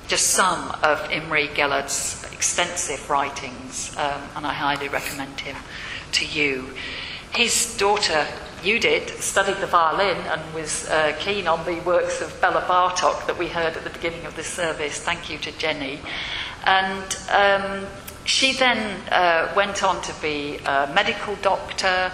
Just 0.07 0.27
some 0.27 0.71
of 0.83 1.09
Imre 1.11 1.47
Gellérd's 1.47 2.25
extensive 2.33 3.09
writings, 3.09 3.95
um, 3.97 4.21
and 4.35 4.45
I 4.45 4.53
highly 4.53 4.89
recommend 4.89 5.39
him 5.39 5.55
to 6.13 6.25
you. 6.25 6.73
His 7.33 7.75
daughter, 7.77 8.25
Judith, 8.63 9.21
studied 9.21 9.57
the 9.57 9.67
violin 9.67 10.17
and 10.17 10.53
was 10.53 10.89
uh, 10.89 11.15
keen 11.19 11.47
on 11.47 11.65
the 11.65 11.79
works 11.81 12.21
of 12.21 12.39
Bela 12.41 12.61
Bartok 12.61 13.27
that 13.27 13.37
we 13.37 13.47
heard 13.47 13.77
at 13.77 13.83
the 13.83 13.89
beginning 13.89 14.25
of 14.25 14.35
this 14.35 14.47
service. 14.47 14.99
Thank 14.99 15.29
you 15.29 15.37
to 15.39 15.51
Jenny. 15.57 15.99
And 16.65 17.17
um, 17.31 17.85
she 18.25 18.53
then 18.53 19.01
uh, 19.09 19.53
went 19.55 19.83
on 19.83 20.01
to 20.01 20.13
be 20.21 20.57
a 20.65 20.91
medical 20.93 21.35
doctor 21.35 22.11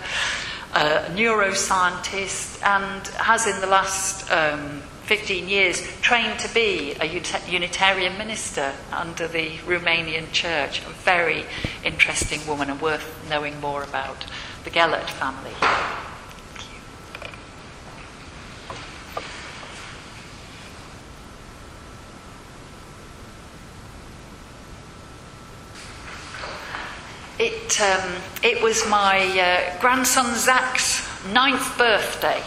a 0.74 1.10
neuroscientist, 1.12 2.64
and 2.66 3.08
has 3.08 3.46
in 3.48 3.60
the 3.62 3.68
last 3.68 4.30
um, 4.32 4.82
15 5.04 5.48
years 5.48 5.82
trained 6.02 6.40
to 6.40 6.54
be 6.54 6.96
a 7.00 7.06
Unitarian 7.48 8.18
minister 8.18 8.74
under 8.92 9.28
the 9.28 9.58
Romanian 9.68 10.32
church. 10.32 10.80
A 10.80 10.90
very 10.90 11.46
interesting 11.84 12.46
woman 12.48 12.70
and 12.70 12.82
worth 12.82 13.28
knowing 13.30 13.60
more 13.60 13.84
about 13.84 14.26
the 14.64 14.72
Gellérd 14.72 15.10
family. 15.10 15.54
Um, 27.82 28.22
it 28.44 28.62
was 28.62 28.88
my 28.88 29.20
uh, 29.40 29.80
grandson 29.82 30.36
Zach's 30.36 31.02
ninth 31.34 31.76
birthday 31.78 32.44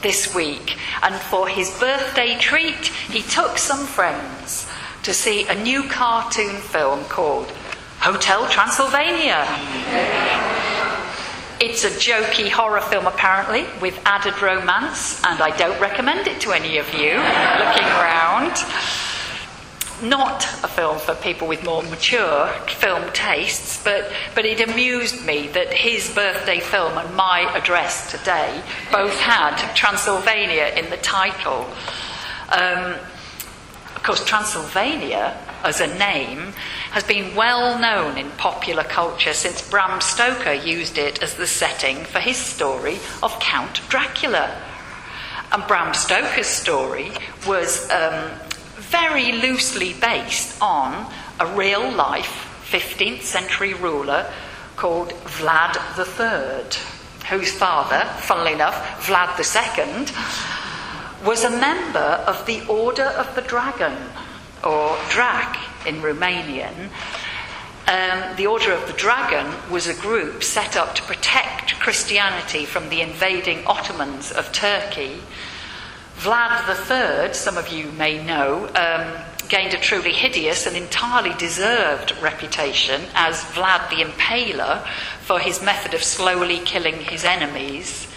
this 0.00 0.34
week, 0.34 0.78
and 1.02 1.14
for 1.14 1.48
his 1.48 1.76
birthday 1.78 2.38
treat, 2.38 2.86
he 3.10 3.20
took 3.20 3.58
some 3.58 3.84
friends 3.84 4.70
to 5.02 5.12
see 5.12 5.46
a 5.48 5.54
new 5.62 5.82
cartoon 5.82 6.56
film 6.56 7.04
called 7.04 7.50
Hotel 7.98 8.48
Transylvania. 8.48 9.44
It's 11.60 11.84
a 11.84 11.90
jokey 11.90 12.48
horror 12.48 12.80
film, 12.80 13.06
apparently, 13.06 13.66
with 13.82 14.00
added 14.06 14.40
romance, 14.40 15.22
and 15.24 15.42
I 15.42 15.54
don't 15.58 15.78
recommend 15.80 16.26
it 16.26 16.40
to 16.42 16.52
any 16.52 16.78
of 16.78 16.86
you 16.94 17.16
looking 17.16 17.88
around 18.00 18.56
not 20.02 20.44
a 20.62 20.68
film 20.68 20.98
for 20.98 21.14
people 21.14 21.48
with 21.48 21.64
more 21.64 21.82
mature 21.84 22.48
film 22.68 23.10
tastes, 23.12 23.82
but, 23.82 24.10
but 24.34 24.44
it 24.44 24.60
amused 24.60 25.24
me 25.24 25.48
that 25.48 25.72
his 25.72 26.12
birthday 26.14 26.60
film 26.60 26.98
and 26.98 27.14
my 27.14 27.50
address 27.56 28.10
today 28.10 28.62
both 28.92 29.18
had 29.18 29.56
Transylvania 29.74 30.72
in 30.76 30.90
the 30.90 30.96
title. 30.98 31.66
Um, 32.52 32.94
of 33.94 34.02
course, 34.02 34.24
Transylvania 34.24 35.36
as 35.64 35.80
a 35.80 35.98
name 35.98 36.52
has 36.92 37.02
been 37.02 37.34
well 37.34 37.78
known 37.78 38.16
in 38.18 38.30
popular 38.32 38.84
culture 38.84 39.32
since 39.32 39.68
Bram 39.68 40.00
Stoker 40.00 40.52
used 40.52 40.98
it 40.98 41.22
as 41.22 41.34
the 41.34 41.46
setting 41.46 42.04
for 42.04 42.20
his 42.20 42.36
story 42.36 42.98
of 43.22 43.38
Count 43.40 43.80
Dracula. 43.88 44.62
And 45.52 45.66
Bram 45.66 45.94
Stoker's 45.94 46.46
story 46.46 47.12
was 47.46 47.90
um, 47.90 48.30
very 48.90 49.32
loosely 49.32 49.94
based 49.94 50.60
on 50.60 51.10
a 51.40 51.46
real 51.54 51.90
life 51.92 52.46
15th 52.70 53.22
century 53.22 53.74
ruler 53.74 54.30
called 54.76 55.10
Vlad 55.24 55.76
III, 55.96 56.66
whose 57.30 57.52
father, 57.52 58.04
funnily 58.20 58.52
enough, 58.52 59.06
Vlad 59.06 59.38
II, 59.38 61.26
was 61.26 61.44
a 61.44 61.50
member 61.50 61.98
of 61.98 62.44
the 62.46 62.64
Order 62.66 63.04
of 63.04 63.34
the 63.34 63.42
Dragon, 63.42 63.96
or 64.62 64.96
DRAC 65.10 65.86
in 65.86 65.96
Romanian. 65.96 66.90
Um, 67.88 68.36
the 68.36 68.46
Order 68.46 68.72
of 68.72 68.86
the 68.86 68.92
Dragon 68.92 69.46
was 69.70 69.86
a 69.86 69.94
group 69.94 70.42
set 70.42 70.76
up 70.76 70.94
to 70.96 71.02
protect 71.02 71.78
Christianity 71.80 72.64
from 72.64 72.88
the 72.88 73.00
invading 73.00 73.64
Ottomans 73.66 74.32
of 74.32 74.52
Turkey. 74.52 75.20
Vlad 76.26 76.66
III, 76.66 77.32
some 77.34 77.56
of 77.56 77.68
you 77.68 77.92
may 77.92 78.20
know, 78.20 78.68
um, 78.74 79.24
gained 79.48 79.72
a 79.74 79.78
truly 79.78 80.10
hideous 80.10 80.66
and 80.66 80.76
entirely 80.76 81.32
deserved 81.34 82.16
reputation 82.20 83.00
as 83.14 83.44
Vlad 83.54 83.88
the 83.90 84.02
Impaler 84.02 84.84
for 85.20 85.38
his 85.38 85.62
method 85.62 85.94
of 85.94 86.02
slowly 86.02 86.58
killing 86.58 86.96
his 86.96 87.24
enemies. 87.24 88.08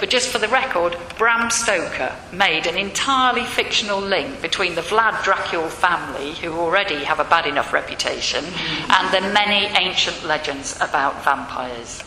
But 0.00 0.08
just 0.08 0.30
for 0.30 0.38
the 0.38 0.48
record, 0.48 0.96
Bram 1.18 1.50
Stoker 1.50 2.16
made 2.32 2.66
an 2.66 2.78
entirely 2.78 3.44
fictional 3.44 4.00
link 4.00 4.40
between 4.40 4.74
the 4.74 4.80
Vlad 4.80 5.16
Dracul 5.22 5.68
family, 5.68 6.32
who 6.32 6.54
already 6.54 7.04
have 7.04 7.20
a 7.20 7.24
bad 7.24 7.46
enough 7.46 7.74
reputation, 7.74 8.46
and 8.88 9.12
the 9.12 9.20
many 9.34 9.66
ancient 9.76 10.24
legends 10.24 10.74
about 10.80 11.22
vampires. 11.22 12.02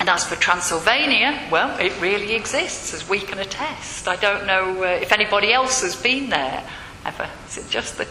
And 0.00 0.08
as 0.08 0.24
for 0.24 0.34
Transylvania, 0.34 1.38
well, 1.52 1.78
it 1.78 1.92
really 2.00 2.34
exists, 2.34 2.94
as 2.94 3.06
we 3.06 3.20
can 3.20 3.38
attest. 3.38 4.08
I 4.08 4.16
don't 4.16 4.46
know 4.46 4.82
uh, 4.82 4.86
if 4.86 5.12
anybody 5.12 5.52
else 5.52 5.82
has 5.82 5.94
been 5.94 6.30
there 6.30 6.64
ever. 7.04 7.28
Is 7.46 7.58
it 7.58 7.68
just 7.68 7.98
the 7.98 8.06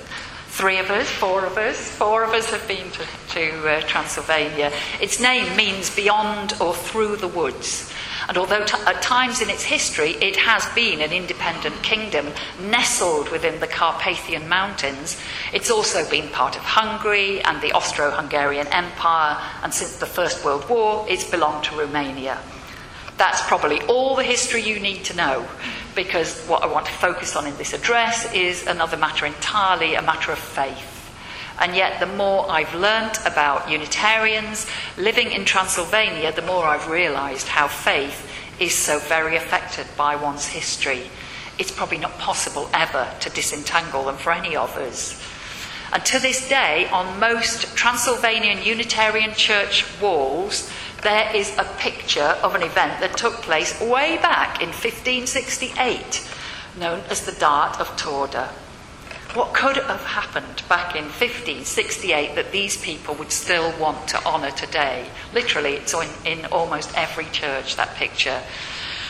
three 0.49 0.77
of 0.77 0.91
us, 0.91 1.09
four 1.09 1.45
of 1.45 1.57
us? 1.57 1.89
Four 1.89 2.23
of 2.23 2.33
us 2.33 2.51
have 2.51 2.67
been 2.67 2.91
to, 2.91 3.05
to 3.29 3.67
uh, 3.67 3.81
Transylvania. 3.81 4.71
Its 5.01 5.19
name 5.19 5.55
means 5.55 5.93
beyond 5.95 6.53
or 6.61 6.75
through 6.75 7.15
the 7.15 7.27
woods. 7.27 7.91
And 8.29 8.37
although 8.37 8.63
t- 8.63 8.77
at 8.85 9.01
times 9.01 9.41
in 9.41 9.49
its 9.49 9.63
history 9.63 10.11
it 10.21 10.35
has 10.35 10.63
been 10.75 11.01
an 11.01 11.11
independent 11.11 11.81
kingdom 11.81 12.27
nestled 12.61 13.29
within 13.29 13.59
the 13.59 13.65
Carpathian 13.65 14.47
Mountains, 14.47 15.19
it's 15.51 15.71
also 15.71 16.07
been 16.07 16.29
part 16.29 16.55
of 16.55 16.61
Hungary 16.61 17.41
and 17.41 17.59
the 17.59 17.71
Austro 17.71 18.11
Hungarian 18.11 18.67
Empire, 18.67 19.35
and 19.63 19.73
since 19.73 19.95
the 19.95 20.05
First 20.05 20.45
World 20.45 20.69
War, 20.69 21.07
it's 21.09 21.27
belonged 21.27 21.63
to 21.65 21.75
Romania. 21.75 22.37
That's 23.17 23.41
probably 23.47 23.81
all 23.87 24.15
the 24.15 24.23
history 24.23 24.61
you 24.61 24.79
need 24.79 25.05
to 25.05 25.15
know, 25.15 25.47
because 25.95 26.39
what 26.45 26.61
I 26.61 26.67
want 26.67 26.85
to 26.85 26.91
focus 26.91 27.35
on 27.35 27.47
in 27.47 27.57
this 27.57 27.73
address 27.73 28.31
is 28.31 28.67
another 28.67 28.95
matter 28.95 29.25
entirely, 29.25 29.95
a 29.95 30.03
matter 30.03 30.31
of 30.31 30.37
faith. 30.37 30.98
And 31.59 31.75
yet, 31.75 31.99
the 31.99 32.05
more 32.05 32.49
I've 32.49 32.73
learnt 32.73 33.19
about 33.25 33.69
Unitarians 33.69 34.65
living 34.97 35.31
in 35.31 35.43
Transylvania, 35.43 36.31
the 36.31 36.41
more 36.41 36.63
I've 36.63 36.89
realised 36.89 37.49
how 37.49 37.67
faith 37.67 38.31
is 38.59 38.73
so 38.73 38.99
very 38.99 39.35
affected 39.35 39.85
by 39.97 40.15
one's 40.15 40.47
history. 40.47 41.03
It's 41.57 41.71
probably 41.71 41.97
not 41.97 42.17
possible 42.17 42.69
ever 42.73 43.13
to 43.19 43.29
disentangle 43.29 44.05
them 44.05 44.15
for 44.15 44.31
any 44.31 44.55
of 44.55 44.75
us. 44.77 45.21
And 45.91 46.05
to 46.05 46.19
this 46.19 46.47
day, 46.47 46.87
on 46.91 47.19
most 47.19 47.75
Transylvanian 47.75 48.63
Unitarian 48.63 49.33
Church 49.33 49.85
walls, 49.99 50.71
there 51.03 51.35
is 51.35 51.57
a 51.57 51.63
picture 51.77 52.37
of 52.43 52.55
an 52.55 52.63
event 52.63 53.01
that 53.01 53.17
took 53.17 53.33
place 53.41 53.79
way 53.81 54.17
back 54.17 54.61
in 54.61 54.69
1568, 54.69 56.29
known 56.79 57.01
as 57.09 57.25
the 57.25 57.31
Diet 57.33 57.79
of 57.79 57.87
Torda. 57.97 58.49
What 59.35 59.53
could 59.53 59.77
have 59.77 60.03
happened 60.05 60.63
back 60.67 60.95
in 60.95 61.03
1568 61.03 62.33
that 62.33 62.51
these 62.51 62.77
people 62.77 63.13
would 63.15 63.31
still 63.31 63.71
want 63.79 64.07
to 64.07 64.25
honour 64.25 64.49
today? 64.49 65.07
Literally, 65.35 65.73
it's 65.75 65.93
in, 65.93 66.09
in 66.25 66.45
almost 66.47 66.91
every 66.97 67.25
church, 67.25 67.75
that 67.75 67.93
picture. 67.93 68.41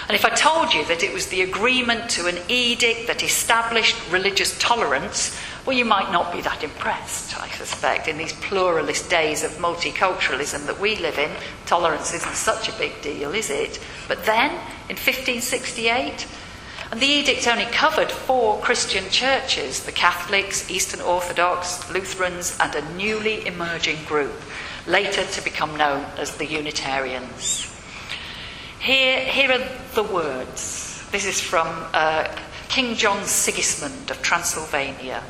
And 0.09 0.15
if 0.15 0.25
I 0.25 0.29
told 0.31 0.73
you 0.73 0.83
that 0.85 1.03
it 1.03 1.13
was 1.13 1.27
the 1.27 1.43
agreement 1.43 2.09
to 2.11 2.27
an 2.27 2.37
edict 2.49 3.07
that 3.07 3.23
established 3.23 3.95
religious 4.11 4.57
tolerance, 4.59 5.39
well, 5.65 5.77
you 5.77 5.85
might 5.85 6.11
not 6.11 6.33
be 6.33 6.41
that 6.41 6.65
impressed, 6.65 7.39
I 7.39 7.47
suspect. 7.49 8.09
In 8.09 8.17
these 8.17 8.33
pluralist 8.33 9.09
days 9.09 9.45
of 9.45 9.51
multiculturalism 9.51 10.65
that 10.65 10.81
we 10.81 10.97
live 10.97 11.17
in, 11.17 11.31
tolerance 11.65 12.13
isn't 12.13 12.35
such 12.35 12.67
a 12.67 12.77
big 12.77 13.01
deal, 13.01 13.33
is 13.33 13.49
it? 13.49 13.79
But 14.09 14.25
then, 14.25 14.51
in 14.89 14.97
1568, 14.97 16.27
and 16.91 16.99
the 16.99 17.05
edict 17.05 17.47
only 17.47 17.65
covered 17.65 18.11
four 18.11 18.59
Christian 18.61 19.09
churches 19.09 19.83
the 19.83 19.91
Catholics, 19.91 20.69
Eastern 20.71 21.01
Orthodox, 21.01 21.91
Lutherans, 21.91 22.57
and 22.59 22.73
a 22.73 22.93
newly 22.95 23.45
emerging 23.45 24.03
group, 24.05 24.33
later 24.87 25.23
to 25.23 25.43
become 25.43 25.77
known 25.77 26.03
as 26.17 26.35
the 26.37 26.47
Unitarians. 26.47 27.71
Here, 28.79 29.19
here 29.19 29.51
are 29.51 29.67
the 29.93 30.03
words. 30.03 31.07
This 31.11 31.25
is 31.25 31.39
from 31.39 31.67
uh, 31.93 32.33
King 32.69 32.95
John 32.95 33.23
Sigismund 33.23 34.09
of 34.09 34.21
Transylvania. 34.21 35.21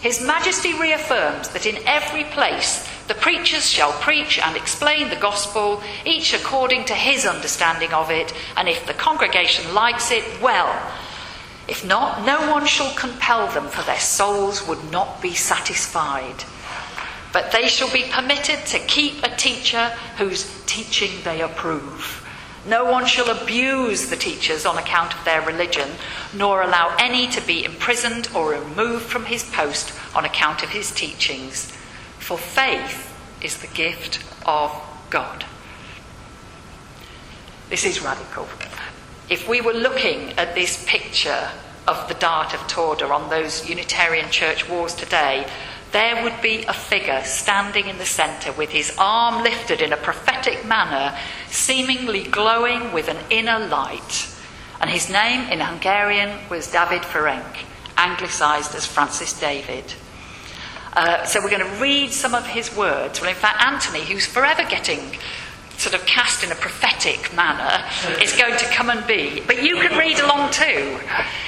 His 0.00 0.24
Majesty 0.24 0.72
reaffirms 0.78 1.50
that 1.50 1.66
in 1.66 1.76
every 1.86 2.24
place 2.24 2.88
the 3.10 3.14
preachers 3.16 3.68
shall 3.68 3.90
preach 3.94 4.38
and 4.38 4.56
explain 4.56 5.10
the 5.10 5.16
gospel, 5.16 5.82
each 6.06 6.32
according 6.32 6.84
to 6.84 6.94
his 6.94 7.26
understanding 7.26 7.92
of 7.92 8.08
it, 8.08 8.32
and 8.56 8.68
if 8.68 8.86
the 8.86 8.94
congregation 8.94 9.74
likes 9.74 10.12
it, 10.12 10.22
well. 10.40 10.80
If 11.66 11.84
not, 11.84 12.24
no 12.24 12.52
one 12.52 12.66
shall 12.66 12.94
compel 12.94 13.48
them, 13.48 13.66
for 13.66 13.82
their 13.82 13.98
souls 13.98 14.64
would 14.68 14.92
not 14.92 15.20
be 15.20 15.34
satisfied. 15.34 16.44
But 17.32 17.50
they 17.50 17.66
shall 17.66 17.92
be 17.92 18.04
permitted 18.04 18.64
to 18.66 18.78
keep 18.78 19.24
a 19.24 19.34
teacher 19.34 19.88
whose 20.16 20.62
teaching 20.66 21.10
they 21.24 21.40
approve. 21.40 22.24
No 22.64 22.84
one 22.84 23.06
shall 23.06 23.28
abuse 23.28 24.08
the 24.08 24.14
teachers 24.14 24.64
on 24.64 24.78
account 24.78 25.14
of 25.16 25.24
their 25.24 25.42
religion, 25.42 25.90
nor 26.32 26.62
allow 26.62 26.94
any 27.00 27.26
to 27.26 27.40
be 27.40 27.64
imprisoned 27.64 28.28
or 28.36 28.52
removed 28.52 29.06
from 29.06 29.24
his 29.24 29.42
post 29.42 29.92
on 30.14 30.24
account 30.24 30.62
of 30.62 30.68
his 30.68 30.92
teachings 30.92 31.72
for 32.30 32.38
faith 32.38 33.12
is 33.42 33.56
the 33.56 33.66
gift 33.74 34.20
of 34.46 34.70
God. 35.10 35.44
This 37.68 37.84
is 37.84 38.00
radical. 38.04 38.46
If 39.28 39.48
we 39.48 39.60
were 39.60 39.72
looking 39.72 40.38
at 40.38 40.54
this 40.54 40.84
picture 40.86 41.48
of 41.88 42.06
the 42.06 42.14
Diet 42.14 42.54
of 42.54 42.60
Torda 42.68 43.10
on 43.10 43.30
those 43.30 43.68
Unitarian 43.68 44.30
church 44.30 44.68
walls 44.68 44.94
today, 44.94 45.44
there 45.90 46.22
would 46.22 46.40
be 46.40 46.62
a 46.66 46.72
figure 46.72 47.20
standing 47.24 47.88
in 47.88 47.98
the 47.98 48.06
centre 48.06 48.52
with 48.52 48.70
his 48.70 48.94
arm 48.96 49.42
lifted 49.42 49.80
in 49.80 49.92
a 49.92 49.96
prophetic 49.96 50.64
manner, 50.64 51.18
seemingly 51.48 52.22
glowing 52.22 52.92
with 52.92 53.08
an 53.08 53.18
inner 53.28 53.58
light. 53.58 54.32
And 54.80 54.88
his 54.88 55.10
name 55.10 55.50
in 55.50 55.58
Hungarian 55.58 56.48
was 56.48 56.70
David 56.70 57.02
Ferenc, 57.02 57.64
anglicised 57.96 58.76
as 58.76 58.86
Francis 58.86 59.32
David. 59.40 59.94
Uh, 60.92 61.24
so 61.24 61.40
we're 61.40 61.50
going 61.50 61.64
to 61.64 61.82
read 61.82 62.10
some 62.10 62.34
of 62.34 62.46
his 62.46 62.74
words. 62.76 63.20
Well, 63.20 63.30
in 63.30 63.36
fact, 63.36 63.62
Anthony, 63.62 64.04
who's 64.04 64.26
forever 64.26 64.64
getting 64.68 65.00
sort 65.76 65.94
of 65.94 66.04
cast 66.04 66.44
in 66.44 66.52
a 66.52 66.54
prophetic 66.54 67.32
manner, 67.34 67.82
is 68.20 68.36
going 68.36 68.56
to 68.58 68.66
come 68.66 68.90
and 68.90 69.06
be. 69.06 69.40
But 69.46 69.62
you 69.62 69.76
can 69.76 69.96
read 69.96 70.18
along 70.18 70.50
too. 70.50 70.98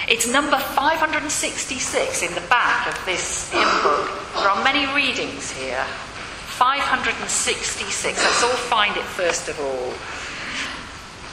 It's 0.09 0.27
number 0.31 0.59
566 0.59 2.23
in 2.23 2.35
the 2.35 2.41
back 2.49 2.89
of 2.89 3.05
this 3.05 3.53
hymn 3.53 3.69
book. 3.83 4.09
There 4.35 4.49
are 4.49 4.65
many 4.65 4.87
readings 4.95 5.51
here. 5.51 5.85
566. 5.85 8.05
Let's 8.05 8.43
all 8.43 8.51
find 8.51 8.97
it 8.97 9.05
first 9.05 9.49
of 9.49 9.59
all. 9.61 9.93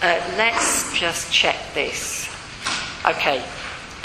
Uh, 0.02 0.20
let's 0.38 0.98
just 0.98 1.32
check 1.32 1.58
this. 1.74 2.30
Okay, 3.06 3.44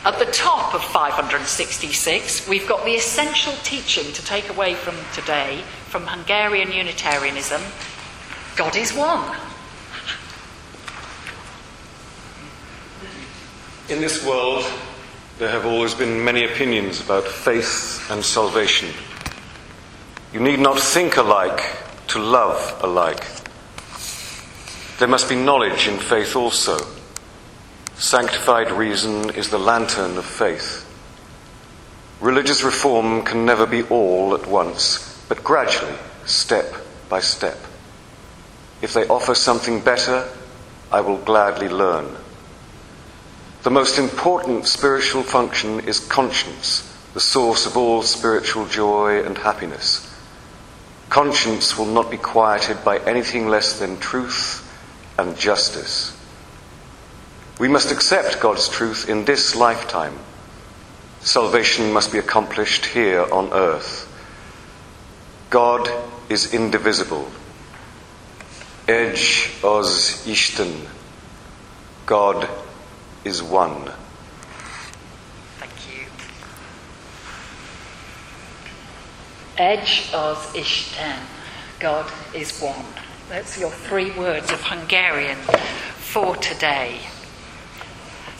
at 0.04 0.18
the 0.18 0.26
top 0.32 0.74
of 0.74 0.82
566, 0.84 2.48
we've 2.48 2.68
got 2.68 2.84
the 2.84 2.92
essential 2.92 3.54
teaching 3.62 4.12
to 4.12 4.24
take 4.24 4.50
away 4.50 4.74
from 4.74 4.94
today 5.14 5.62
from 5.88 6.06
Hungarian 6.06 6.72
Unitarianism 6.72 7.60
God 8.56 8.76
is 8.76 8.92
one. 8.92 9.36
In 13.88 14.00
this 14.00 14.24
world, 14.24 14.64
there 15.38 15.48
have 15.48 15.66
always 15.66 15.92
been 15.92 16.24
many 16.24 16.44
opinions 16.44 17.00
about 17.00 17.24
faith 17.24 18.06
and 18.10 18.24
salvation. 18.24 18.90
You 20.32 20.38
need 20.38 20.60
not 20.60 20.78
think 20.78 21.16
alike 21.16 21.60
to 22.08 22.20
love 22.20 22.78
alike. 22.84 23.26
There 25.00 25.08
must 25.08 25.28
be 25.28 25.34
knowledge 25.34 25.88
in 25.88 25.98
faith 25.98 26.36
also. 26.36 26.78
Sanctified 27.96 28.72
reason 28.72 29.30
is 29.30 29.50
the 29.50 29.58
lantern 29.58 30.16
of 30.18 30.24
faith. 30.24 30.84
Religious 32.20 32.62
reform 32.62 33.22
can 33.22 33.46
never 33.46 33.66
be 33.66 33.84
all 33.84 34.34
at 34.34 34.46
once, 34.46 35.24
but 35.28 35.44
gradually, 35.44 35.96
step 36.26 36.74
by 37.08 37.20
step. 37.20 37.58
If 38.82 38.94
they 38.94 39.06
offer 39.06 39.34
something 39.34 39.80
better, 39.80 40.28
I 40.90 41.00
will 41.02 41.18
gladly 41.18 41.68
learn. 41.68 42.16
The 43.62 43.70
most 43.70 43.98
important 43.98 44.66
spiritual 44.66 45.22
function 45.22 45.80
is 45.80 46.00
conscience, 46.00 46.82
the 47.14 47.20
source 47.20 47.64
of 47.64 47.76
all 47.76 48.02
spiritual 48.02 48.66
joy 48.66 49.24
and 49.24 49.38
happiness. 49.38 50.12
Conscience 51.10 51.78
will 51.78 51.86
not 51.86 52.10
be 52.10 52.16
quieted 52.16 52.84
by 52.84 52.98
anything 52.98 53.48
less 53.48 53.78
than 53.78 53.98
truth 54.00 54.60
and 55.16 55.38
justice. 55.38 56.14
We 57.58 57.68
must 57.68 57.92
accept 57.92 58.40
God's 58.40 58.68
truth 58.68 59.08
in 59.08 59.24
this 59.24 59.54
lifetime. 59.54 60.18
Salvation 61.20 61.92
must 61.92 62.12
be 62.12 62.18
accomplished 62.18 62.84
here 62.86 63.22
on 63.32 63.52
earth. 63.52 64.10
God 65.50 65.88
is 66.28 66.52
indivisible. 66.52 67.26
Egy 68.86 69.50
az 69.62 70.22
Isten. 70.26 70.88
God 72.06 72.48
is 73.22 73.40
one. 73.40 73.92
Thank 75.58 75.72
you. 75.88 76.06
Egy 79.54 80.10
az 80.12 80.38
Isten. 80.52 81.16
God 81.78 82.10
is 82.32 82.60
one. 82.60 82.84
That's 83.30 83.58
your 83.58 83.72
three 83.88 84.10
words 84.10 84.52
of 84.52 84.60
Hungarian 84.62 85.38
for 85.98 86.36
today. 86.36 87.13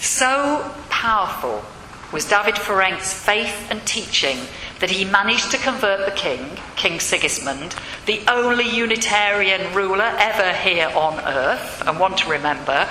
So 0.05 0.71
powerful 0.91 1.65
was 2.13 2.27
David 2.27 2.59
Ferenc's 2.59 3.15
faith 3.15 3.69
and 3.71 3.85
teaching 3.87 4.39
that 4.81 4.91
he 4.91 5.07
managed 5.07 5.51
to 5.53 5.57
convert 5.57 6.05
the 6.05 6.15
king, 6.15 6.59
King 6.77 7.01
Sigismund, 7.01 7.75
the 8.05 8.23
only 8.29 8.69
Unitarian 8.69 9.75
ruler 9.75 10.15
ever 10.19 10.53
here 10.59 10.93
on 10.95 11.19
earth, 11.21 11.83
and 11.87 11.99
one 11.99 12.15
to 12.17 12.29
remember, 12.29 12.87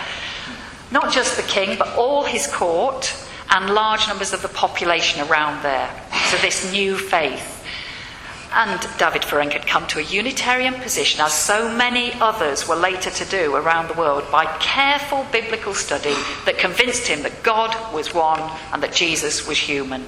not 0.92 1.14
just 1.14 1.38
the 1.38 1.44
king, 1.44 1.78
but 1.78 1.96
all 1.96 2.24
his 2.24 2.48
court 2.48 3.16
and 3.52 3.76
large 3.76 4.08
numbers 4.08 4.34
of 4.34 4.42
the 4.42 4.48
population 4.48 5.22
around 5.30 5.62
there. 5.62 5.92
So, 6.32 6.38
this 6.38 6.72
new 6.72 6.98
faith. 6.98 7.53
And 8.56 8.80
David 9.00 9.24
Ferenc 9.24 9.54
had 9.54 9.66
come 9.66 9.88
to 9.88 10.00
a 10.00 10.04
Unitarian 10.04 10.76
position, 10.76 11.22
as 11.22 11.34
so 11.34 11.76
many 11.76 12.14
others 12.14 12.68
were 12.68 12.76
later 12.76 13.10
to 13.10 13.26
do 13.26 13.56
around 13.56 13.88
the 13.88 14.00
world, 14.00 14.24
by 14.32 14.46
careful 14.60 15.26
biblical 15.32 15.74
study 15.74 16.14
that 16.46 16.60
convinced 16.60 17.08
him 17.08 17.24
that 17.24 17.42
God 17.42 17.76
was 17.94 18.14
one 18.14 18.40
and 18.72 18.84
that 18.84 18.94
Jesus 18.94 19.48
was 19.48 19.58
human. 19.58 20.06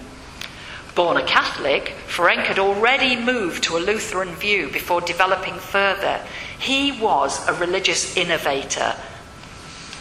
Born 0.93 1.17
a 1.17 1.25
Catholic, 1.25 1.93
Ferenc 2.07 2.43
had 2.43 2.59
already 2.59 3.15
moved 3.15 3.63
to 3.63 3.77
a 3.77 3.79
Lutheran 3.79 4.35
view 4.35 4.69
before 4.69 5.01
developing 5.01 5.55
further. 5.55 6.21
He 6.59 6.91
was 7.01 7.45
a 7.47 7.53
religious 7.53 8.15
innovator. 8.15 8.95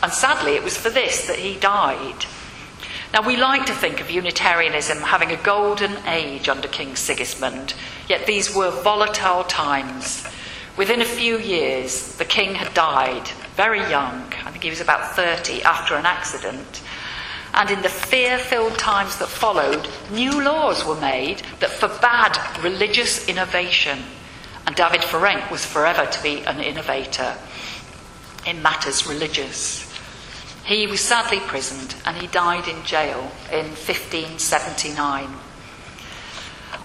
And 0.02 0.12
sadly, 0.12 0.52
it 0.52 0.62
was 0.62 0.76
for 0.76 0.90
this 0.90 1.26
that 1.28 1.38
he 1.38 1.56
died. 1.58 2.26
Now, 3.14 3.22
we 3.24 3.36
like 3.36 3.66
to 3.66 3.72
think 3.72 4.00
of 4.00 4.10
Unitarianism 4.10 4.98
having 4.98 5.30
a 5.30 5.40
golden 5.40 6.04
age 6.04 6.48
under 6.48 6.66
King 6.66 6.96
Sigismund, 6.96 7.74
yet 8.08 8.26
these 8.26 8.52
were 8.52 8.72
volatile 8.82 9.44
times. 9.44 10.26
Within 10.76 11.00
a 11.00 11.04
few 11.04 11.38
years, 11.38 12.16
the 12.16 12.24
king 12.24 12.56
had 12.56 12.74
died, 12.74 13.28
very 13.54 13.78
young, 13.88 14.32
I 14.44 14.50
think 14.50 14.64
he 14.64 14.70
was 14.70 14.80
about 14.80 15.14
30, 15.14 15.62
after 15.62 15.94
an 15.94 16.06
accident. 16.06 16.82
And 17.54 17.70
in 17.70 17.82
the 17.82 17.88
fear 17.88 18.36
filled 18.36 18.80
times 18.80 19.16
that 19.18 19.28
followed, 19.28 19.88
new 20.10 20.42
laws 20.42 20.84
were 20.84 21.00
made 21.00 21.40
that 21.60 21.70
forbade 21.70 22.64
religious 22.64 23.28
innovation. 23.28 24.00
And 24.66 24.74
David 24.74 25.02
Ferenc 25.02 25.52
was 25.52 25.64
forever 25.64 26.04
to 26.04 26.22
be 26.24 26.40
an 26.46 26.58
innovator 26.58 27.36
in 28.44 28.60
matters 28.60 29.06
religious. 29.06 29.93
He 30.64 30.86
was 30.86 31.00
sadly 31.00 31.38
imprisoned 31.38 31.94
and 32.06 32.16
he 32.16 32.26
died 32.26 32.68
in 32.68 32.84
jail 32.84 33.32
in 33.52 33.66
1579. 33.66 35.28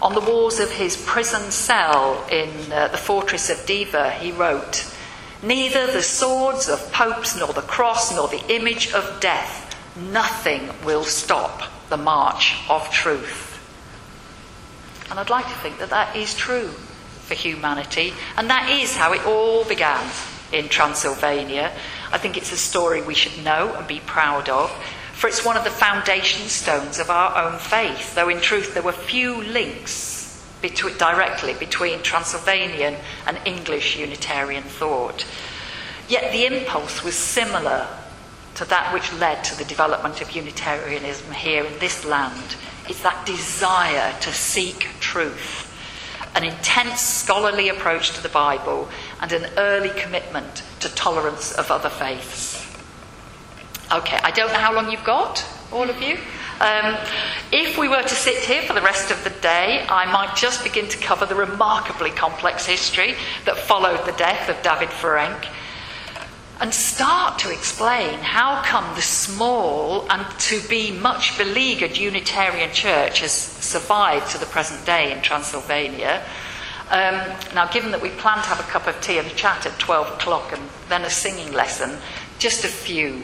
On 0.01 0.13
the 0.13 0.21
walls 0.21 0.59
of 0.59 0.71
his 0.71 0.97
prison 1.05 1.51
cell 1.51 2.25
in 2.31 2.49
uh, 2.71 2.87
the 2.89 2.97
fortress 2.97 3.49
of 3.49 3.65
Deva, 3.65 4.11
he 4.11 4.31
wrote, 4.31 4.85
Neither 5.41 5.87
the 5.87 6.01
swords 6.01 6.67
of 6.67 6.91
popes, 6.91 7.37
nor 7.37 7.53
the 7.53 7.61
cross, 7.61 8.13
nor 8.13 8.27
the 8.27 8.43
image 8.53 8.93
of 8.93 9.19
death, 9.21 9.75
nothing 9.97 10.69
will 10.85 11.03
stop 11.03 11.63
the 11.89 11.97
march 11.97 12.55
of 12.69 12.89
truth. 12.91 13.47
And 15.09 15.19
I'd 15.19 15.29
like 15.29 15.47
to 15.47 15.55
think 15.55 15.79
that 15.79 15.89
that 15.89 16.15
is 16.15 16.35
true 16.35 16.67
for 16.67 17.33
humanity, 17.35 18.13
and 18.37 18.49
that 18.49 18.69
is 18.69 18.95
how 18.95 19.13
it 19.13 19.25
all 19.25 19.63
began 19.63 20.09
in 20.51 20.67
Transylvania. 20.67 21.71
I 22.11 22.17
think 22.17 22.37
it's 22.37 22.51
a 22.51 22.57
story 22.57 23.01
we 23.01 23.13
should 23.13 23.43
know 23.43 23.73
and 23.75 23.87
be 23.87 23.99
proud 23.99 24.49
of, 24.49 24.71
for 25.13 25.27
it's 25.27 25.45
one 25.45 25.57
of 25.57 25.63
the 25.63 25.69
foundation 25.69 26.47
stones 26.47 26.99
of 26.99 27.09
our 27.09 27.37
own 27.37 27.59
faith, 27.59 28.15
though 28.15 28.29
in 28.29 28.41
truth 28.41 28.73
there 28.73 28.83
were 28.83 28.91
few 28.91 29.43
links 29.43 30.43
between, 30.61 30.97
directly 30.97 31.53
between 31.53 32.01
Transylvanian 32.01 32.95
and 33.27 33.39
English 33.45 33.97
Unitarian 33.97 34.63
thought. 34.63 35.25
Yet 36.07 36.31
the 36.31 36.45
impulse 36.45 37.03
was 37.03 37.15
similar 37.15 37.87
to 38.55 38.65
that 38.65 38.93
which 38.93 39.13
led 39.13 39.43
to 39.43 39.57
the 39.57 39.65
development 39.65 40.21
of 40.21 40.31
Unitarianism 40.31 41.31
here 41.31 41.63
in 41.63 41.79
this 41.79 42.03
land. 42.03 42.55
It's 42.87 43.03
that 43.03 43.25
desire 43.25 44.19
to 44.21 44.33
seek 44.33 44.87
truth 44.99 45.68
an 46.35 46.43
intense 46.43 47.01
scholarly 47.01 47.69
approach 47.69 48.11
to 48.11 48.23
the 48.23 48.29
Bible, 48.29 48.87
and 49.21 49.31
an 49.31 49.49
early 49.57 49.89
commitment 49.99 50.63
to 50.79 50.89
tolerance 50.89 51.51
of 51.53 51.71
other 51.71 51.89
faiths. 51.89 52.65
Okay, 53.91 54.19
I 54.23 54.31
don't 54.31 54.53
know 54.53 54.59
how 54.59 54.73
long 54.73 54.91
you've 54.91 55.03
got, 55.03 55.43
all 55.71 55.89
of 55.89 56.01
you. 56.01 56.17
Um, 56.59 56.97
if 57.51 57.77
we 57.77 57.87
were 57.87 58.03
to 58.03 58.15
sit 58.15 58.43
here 58.43 58.61
for 58.63 58.73
the 58.73 58.81
rest 58.81 59.11
of 59.11 59.23
the 59.23 59.29
day, 59.41 59.85
I 59.89 60.11
might 60.11 60.35
just 60.35 60.63
begin 60.63 60.87
to 60.89 60.97
cover 60.97 61.25
the 61.25 61.35
remarkably 61.35 62.11
complex 62.11 62.65
history 62.65 63.15
that 63.45 63.57
followed 63.57 64.05
the 64.05 64.11
death 64.17 64.49
of 64.49 64.61
David 64.61 64.89
Ferenc 64.89 65.47
and 66.59 66.73
start 66.73 67.39
to 67.39 67.51
explain 67.51 68.19
how 68.19 68.61
come 68.63 68.95
the 68.95 69.01
small 69.01 70.05
and 70.11 70.25
to 70.39 70.59
be 70.67 70.91
much 70.91 71.37
beleaguered 71.37 71.97
Unitarian 71.97 72.71
Church 72.73 73.21
has 73.21 73.31
survived 73.31 74.31
to 74.31 74.37
the 74.37 74.45
present 74.45 74.85
day 74.85 75.11
in 75.11 75.21
Transylvania. 75.21 76.21
Um, 76.89 77.15
now, 77.53 77.67
given 77.71 77.91
that 77.91 78.01
we 78.01 78.09
plan 78.09 78.37
to 78.37 78.49
have 78.49 78.59
a 78.59 78.63
cup 78.63 78.87
of 78.87 78.99
tea 78.99 79.19
and 79.19 79.27
a 79.27 79.35
chat 79.35 79.65
at 79.65 79.79
12 79.79 80.15
o'clock 80.15 80.51
and 80.51 80.61
then 80.89 81.03
a 81.03 81.09
singing 81.09 81.53
lesson, 81.53 81.97
just 82.39 82.65
a 82.65 82.67
few, 82.67 83.23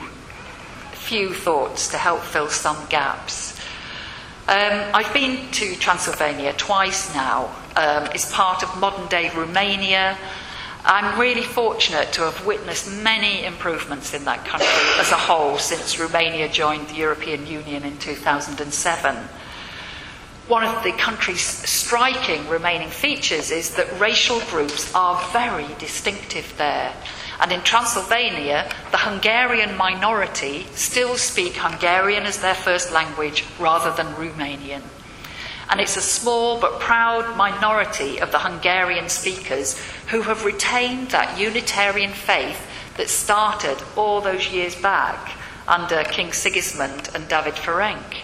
few 0.92 1.34
thoughts 1.34 1.90
to 1.90 1.98
help 1.98 2.22
fill 2.22 2.48
some 2.48 2.78
gaps. 2.90 3.60
Um, 4.48 4.92
I've 4.94 5.12
been 5.14 5.52
to 5.54 5.76
Transylvania 5.78 6.54
twice 6.54 7.14
now. 7.16 7.54
Um, 7.76 8.08
it's 8.14 8.32
part 8.32 8.62
of 8.62 8.80
modern 8.80 9.08
day 9.08 9.32
Romania. 9.36 10.18
I'm 10.88 11.20
really 11.20 11.42
fortunate 11.42 12.14
to 12.14 12.22
have 12.22 12.46
witnessed 12.46 12.92
many 13.02 13.44
improvements 13.44 14.14
in 14.14 14.24
that 14.26 14.46
country 14.46 14.68
as 15.00 15.12
a 15.12 15.18
whole 15.18 15.58
since 15.58 16.00
Romania 16.00 16.48
joined 16.48 16.90
the 16.90 16.94
European 16.94 17.48
Union 17.48 17.84
in 17.84 17.98
2007. 17.98 19.16
One 20.48 20.64
of 20.64 20.84
the 20.84 20.92
country's 20.92 21.42
striking 21.42 22.48
remaining 22.48 22.90
features 22.90 23.50
is 23.50 23.74
that 23.78 24.00
racial 24.00 24.40
groups 24.42 24.94
are 24.94 25.20
very 25.34 25.68
distinctive 25.80 26.54
there. 26.60 26.94
And 27.42 27.52
in 27.52 27.62
Transylvania, 27.62 28.72
the 28.92 28.98
Hungarian 28.98 29.76
minority 29.76 30.68
still 30.76 31.18
speak 31.18 31.54
Hungarian 31.56 32.28
as 32.28 32.42
their 32.42 32.54
first 32.54 32.92
language 32.94 33.44
rather 33.60 33.90
than 33.92 34.14
Romanian 34.14 34.84
and 35.70 35.80
it's 35.80 35.98
a 35.98 36.02
small 36.02 36.60
but 36.60 36.80
proud 36.80 37.36
minority 37.38 38.20
of 38.20 38.32
the 38.32 38.40
Hungarian 38.40 39.10
speakers 39.10 39.78
who 40.08 40.22
have 40.24 40.46
retained 40.46 41.10
that 41.10 41.40
Unitarian 41.40 42.12
faith 42.12 42.68
that 42.98 43.10
started 43.10 43.78
all 43.96 44.22
those 44.22 44.52
years 44.52 44.76
back 44.76 45.32
under 45.68 46.04
King 46.04 46.32
Sigismund 46.32 47.10
and 47.14 47.28
David 47.28 47.56
Ferenc. 47.56 48.24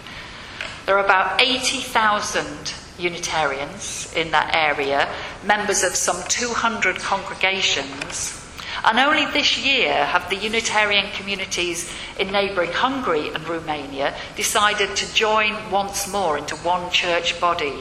There 0.86 0.96
are 0.96 1.04
about 1.04 1.40
80,000 1.40 2.74
Unitarians 2.98 4.12
in 4.14 4.30
that 4.30 4.54
area, 4.54 5.08
members 5.44 5.82
of 5.82 5.94
some 5.94 6.22
200 6.28 6.96
congregations 6.96 8.41
and 8.84 8.98
only 8.98 9.26
this 9.26 9.58
year 9.58 10.04
have 10.04 10.28
the 10.28 10.36
Unitarian 10.36 11.10
communities 11.12 11.92
in 12.18 12.32
neighbouring 12.32 12.72
Hungary 12.72 13.28
and 13.28 13.46
Romania 13.48 14.14
decided 14.36 14.96
to 14.96 15.14
join 15.14 15.70
once 15.70 16.10
more 16.10 16.36
into 16.36 16.56
one 16.56 16.90
church 16.90 17.40
body. 17.40 17.78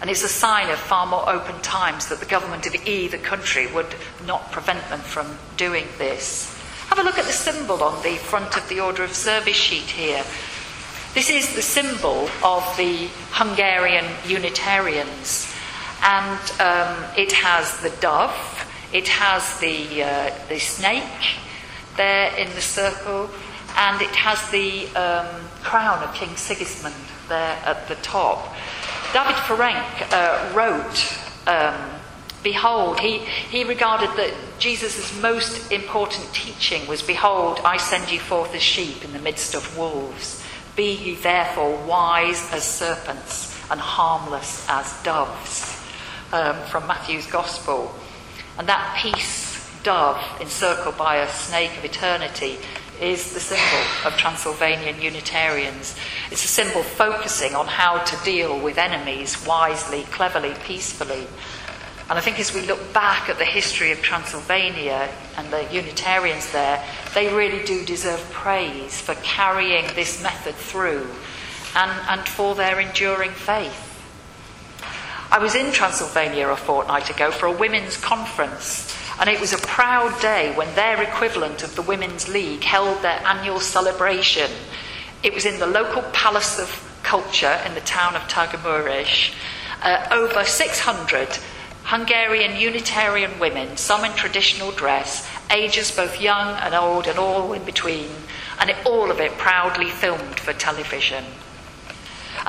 And 0.00 0.08
it's 0.08 0.24
a 0.24 0.28
sign 0.28 0.70
of 0.70 0.78
far 0.78 1.06
more 1.06 1.28
open 1.28 1.60
times 1.60 2.08
that 2.08 2.20
the 2.20 2.26
government 2.26 2.66
of 2.66 2.74
either 2.86 3.18
country 3.18 3.66
would 3.66 3.94
not 4.26 4.50
prevent 4.50 4.88
them 4.88 5.00
from 5.00 5.38
doing 5.58 5.86
this. 5.98 6.56
Have 6.88 6.98
a 6.98 7.02
look 7.02 7.18
at 7.18 7.26
the 7.26 7.32
symbol 7.32 7.82
on 7.84 8.02
the 8.02 8.16
front 8.16 8.56
of 8.56 8.66
the 8.68 8.80
order 8.80 9.04
of 9.04 9.14
service 9.14 9.56
sheet 9.56 9.82
here. 9.82 10.24
This 11.12 11.28
is 11.28 11.54
the 11.54 11.62
symbol 11.62 12.30
of 12.42 12.64
the 12.76 13.08
Hungarian 13.32 14.06
Unitarians, 14.26 15.52
and 16.02 16.40
um, 16.60 17.04
it 17.16 17.32
has 17.32 17.80
the 17.80 17.90
dove, 18.00 18.59
it 18.92 19.08
has 19.08 19.58
the, 19.60 20.02
uh, 20.02 20.30
the 20.48 20.58
snake 20.58 21.04
there 21.96 22.34
in 22.36 22.48
the 22.54 22.60
circle, 22.60 23.30
and 23.76 24.02
it 24.02 24.14
has 24.16 24.50
the 24.50 24.86
um, 24.96 25.48
crown 25.62 26.02
of 26.02 26.14
King 26.14 26.34
Sigismund 26.36 26.94
there 27.28 27.56
at 27.64 27.86
the 27.88 27.94
top. 27.96 28.54
David 29.12 29.36
Ferenc 29.36 30.12
uh, 30.12 30.52
wrote 30.54 31.18
um, 31.46 32.00
Behold, 32.42 33.00
he, 33.00 33.18
he 33.18 33.64
regarded 33.64 34.08
that 34.16 34.32
Jesus' 34.58 35.20
most 35.20 35.70
important 35.70 36.32
teaching 36.32 36.86
was 36.86 37.02
Behold, 37.02 37.60
I 37.64 37.76
send 37.76 38.10
you 38.10 38.18
forth 38.18 38.54
as 38.54 38.62
sheep 38.62 39.04
in 39.04 39.12
the 39.12 39.18
midst 39.18 39.54
of 39.54 39.76
wolves. 39.76 40.42
Be 40.74 40.94
ye 40.94 41.14
therefore 41.16 41.76
wise 41.86 42.50
as 42.52 42.64
serpents 42.64 43.56
and 43.70 43.78
harmless 43.78 44.66
as 44.68 45.02
doves. 45.02 45.76
Um, 46.32 46.56
from 46.66 46.86
Matthew's 46.86 47.26
Gospel. 47.26 47.92
And 48.60 48.68
that 48.68 48.98
peace 49.00 49.66
dove 49.82 50.22
encircled 50.38 50.98
by 50.98 51.16
a 51.16 51.30
snake 51.30 51.78
of 51.78 51.84
eternity 51.86 52.58
is 53.00 53.32
the 53.32 53.40
symbol 53.40 53.86
of 54.04 54.18
Transylvanian 54.18 55.00
Unitarians. 55.00 55.96
It's 56.30 56.44
a 56.44 56.46
symbol 56.46 56.82
focusing 56.82 57.54
on 57.54 57.66
how 57.66 58.00
to 58.00 58.22
deal 58.22 58.60
with 58.60 58.76
enemies 58.76 59.46
wisely, 59.46 60.02
cleverly, 60.10 60.52
peacefully. 60.62 61.26
And 62.10 62.18
I 62.18 62.20
think 62.20 62.38
as 62.38 62.52
we 62.54 62.60
look 62.66 62.92
back 62.92 63.30
at 63.30 63.38
the 63.38 63.46
history 63.46 63.92
of 63.92 64.02
Transylvania 64.02 65.08
and 65.38 65.50
the 65.50 65.66
Unitarians 65.72 66.52
there, 66.52 66.84
they 67.14 67.32
really 67.32 67.64
do 67.64 67.82
deserve 67.86 68.20
praise 68.30 69.00
for 69.00 69.14
carrying 69.22 69.86
this 69.94 70.22
method 70.22 70.54
through 70.54 71.08
and, 71.74 71.90
and 72.10 72.28
for 72.28 72.54
their 72.54 72.78
enduring 72.78 73.30
faith. 73.30 73.89
I 75.32 75.38
was 75.38 75.54
in 75.54 75.70
Transylvania 75.70 76.48
a 76.48 76.56
fortnight 76.56 77.08
ago 77.08 77.30
for 77.30 77.46
a 77.46 77.52
women's 77.52 77.96
conference, 77.96 78.92
and 79.20 79.30
it 79.30 79.40
was 79.40 79.52
a 79.52 79.58
proud 79.58 80.20
day 80.20 80.52
when 80.56 80.74
their 80.74 81.00
equivalent 81.00 81.62
of 81.62 81.76
the 81.76 81.82
Women's 81.82 82.28
League 82.28 82.64
held 82.64 83.00
their 83.00 83.24
annual 83.24 83.60
celebration. 83.60 84.50
It 85.22 85.32
was 85.32 85.44
in 85.44 85.60
the 85.60 85.68
local 85.68 86.02
Palace 86.12 86.58
of 86.58 86.98
Culture 87.04 87.62
in 87.64 87.74
the 87.74 87.80
town 87.82 88.16
of 88.16 88.22
Târgu 88.22 88.58
Mureș. 88.58 89.32
Uh, 89.82 90.08
over 90.10 90.44
600 90.44 91.28
Hungarian 91.84 92.60
Unitarian 92.60 93.38
women, 93.38 93.76
some 93.76 94.04
in 94.04 94.12
traditional 94.14 94.72
dress, 94.72 95.28
ages 95.52 95.94
both 95.94 96.20
young 96.20 96.56
and 96.56 96.74
old 96.74 97.06
and 97.06 97.20
all 97.20 97.52
in 97.52 97.64
between, 97.64 98.10
and 98.58 98.68
it, 98.68 98.76
all 98.84 99.12
of 99.12 99.20
it 99.20 99.30
proudly 99.38 99.90
filmed 99.90 100.40
for 100.40 100.52
television. 100.52 101.24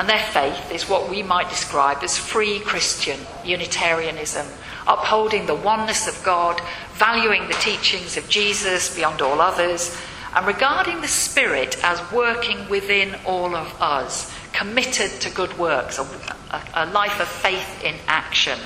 And 0.01 0.09
their 0.09 0.31
faith 0.31 0.71
is 0.71 0.89
what 0.89 1.11
we 1.11 1.21
might 1.21 1.51
describe 1.51 1.99
as 2.01 2.17
free 2.17 2.59
Christian 2.61 3.19
Unitarianism, 3.45 4.47
upholding 4.87 5.45
the 5.45 5.53
oneness 5.53 6.07
of 6.07 6.23
God, 6.23 6.59
valuing 6.93 7.47
the 7.47 7.53
teachings 7.53 8.17
of 8.17 8.27
Jesus 8.27 8.95
beyond 8.95 9.21
all 9.21 9.39
others, 9.39 9.95
and 10.35 10.47
regarding 10.47 11.01
the 11.01 11.07
Spirit 11.07 11.77
as 11.83 12.11
working 12.11 12.67
within 12.67 13.13
all 13.27 13.55
of 13.55 13.79
us, 13.79 14.35
committed 14.53 15.11
to 15.21 15.29
good 15.29 15.55
works, 15.59 15.99
a, 15.99 16.63
a, 16.73 16.87
life 16.87 17.21
of 17.21 17.27
faith 17.27 17.83
in 17.83 17.93
action. 18.07 18.57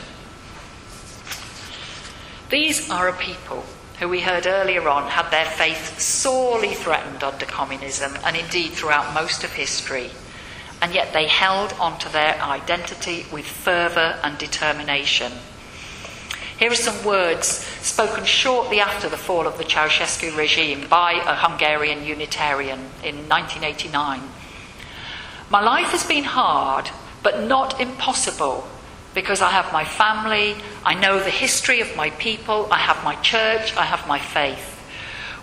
These 2.49 2.89
are 2.89 3.09
a 3.09 3.13
people 3.13 3.65
who 3.99 4.07
we 4.07 4.21
heard 4.21 4.47
earlier 4.47 4.87
on 4.87 5.11
had 5.11 5.29
their 5.31 5.43
faith 5.43 5.99
sorely 5.99 6.73
threatened 6.73 7.25
under 7.25 7.45
communism 7.45 8.13
and 8.23 8.37
indeed 8.37 8.71
throughout 8.71 9.13
most 9.13 9.43
of 9.43 9.51
history 9.51 10.11
and 10.85 10.93
yet 10.93 11.13
they 11.13 11.25
held 11.25 11.73
on 11.79 11.97
to 11.97 12.07
their 12.09 12.39
identity 12.43 13.25
with 13.31 13.43
fervour 13.43 14.19
and 14.21 14.37
determination. 14.37 15.31
Here 16.59 16.71
are 16.71 16.75
some 16.75 17.03
words 17.03 17.47
spoken 17.47 18.23
shortly 18.23 18.79
after 18.79 19.09
the 19.09 19.17
fall 19.17 19.47
of 19.47 19.57
the 19.57 19.63
Ceausescu 19.63 20.37
regime 20.37 20.87
by 20.87 21.13
a 21.13 21.33
Hungarian 21.33 22.05
Unitarian 22.05 22.77
in 23.03 23.27
1989. 23.27 24.21
My 25.49 25.59
life 25.59 25.87
has 25.87 26.05
been 26.05 26.23
hard, 26.23 26.91
but 27.23 27.41
not 27.41 27.81
impossible, 27.81 28.67
because 29.15 29.41
I 29.41 29.49
have 29.49 29.73
my 29.73 29.85
family, 29.85 30.55
I 30.85 30.93
know 30.93 31.17
the 31.17 31.31
history 31.31 31.81
of 31.81 31.95
my 31.95 32.11
people, 32.11 32.67
I 32.71 32.77
have 32.77 33.03
my 33.03 33.15
church, 33.21 33.75
I 33.75 33.85
have 33.85 34.07
my 34.07 34.19
faith. 34.19 34.87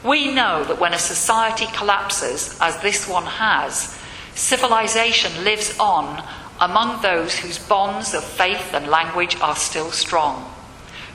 We 0.05 0.33
know 0.33 0.63
that 0.63 0.79
when 0.79 0.95
a 0.95 1.01
society 1.01 1.67
collapses, 1.75 2.57
as 2.61 2.81
this 2.81 3.09
one 3.09 3.27
has, 3.27 3.99
Civilization 4.35 5.45
lives 5.45 5.77
on 5.79 6.23
among 6.61 7.03
those 7.03 7.37
whose 7.37 7.59
bonds 7.59 8.15
of 8.15 8.25
faith 8.25 8.73
and 8.73 8.87
language 8.87 9.37
are 9.41 9.57
still 9.57 9.91
strong. 9.91 10.53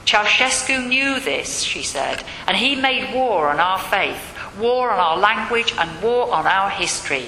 Ceausescu 0.04 0.86
knew 0.88 1.20
this, 1.20 1.62
she 1.62 1.82
said, 1.82 2.24
and 2.46 2.56
he 2.56 2.74
made 2.74 3.14
war 3.14 3.48
on 3.48 3.60
our 3.60 3.78
faith, 3.78 4.36
war 4.58 4.90
on 4.90 4.98
our 4.98 5.18
language, 5.18 5.74
and 5.78 6.02
war 6.02 6.32
on 6.32 6.46
our 6.46 6.70
history. 6.70 7.26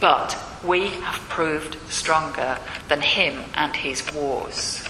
But 0.00 0.36
we 0.64 0.88
have 0.88 1.20
proved 1.28 1.76
stronger 1.88 2.58
than 2.88 3.00
him 3.00 3.44
and 3.54 3.76
his 3.76 4.12
wars. 4.12 4.84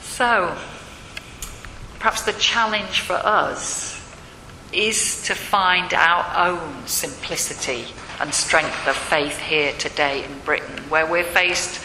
So, 0.00 0.56
perhaps 1.98 2.22
the 2.22 2.32
challenge 2.34 3.00
for 3.00 3.14
us 3.14 4.01
is 4.72 5.22
to 5.24 5.34
find 5.34 5.92
our 5.94 6.48
own 6.48 6.86
simplicity 6.86 7.86
and 8.20 8.32
strength 8.32 8.86
of 8.86 8.96
faith 8.96 9.38
here 9.38 9.72
today 9.78 10.24
in 10.24 10.38
Britain, 10.40 10.78
where 10.88 11.10
we're 11.10 11.24
faced 11.24 11.84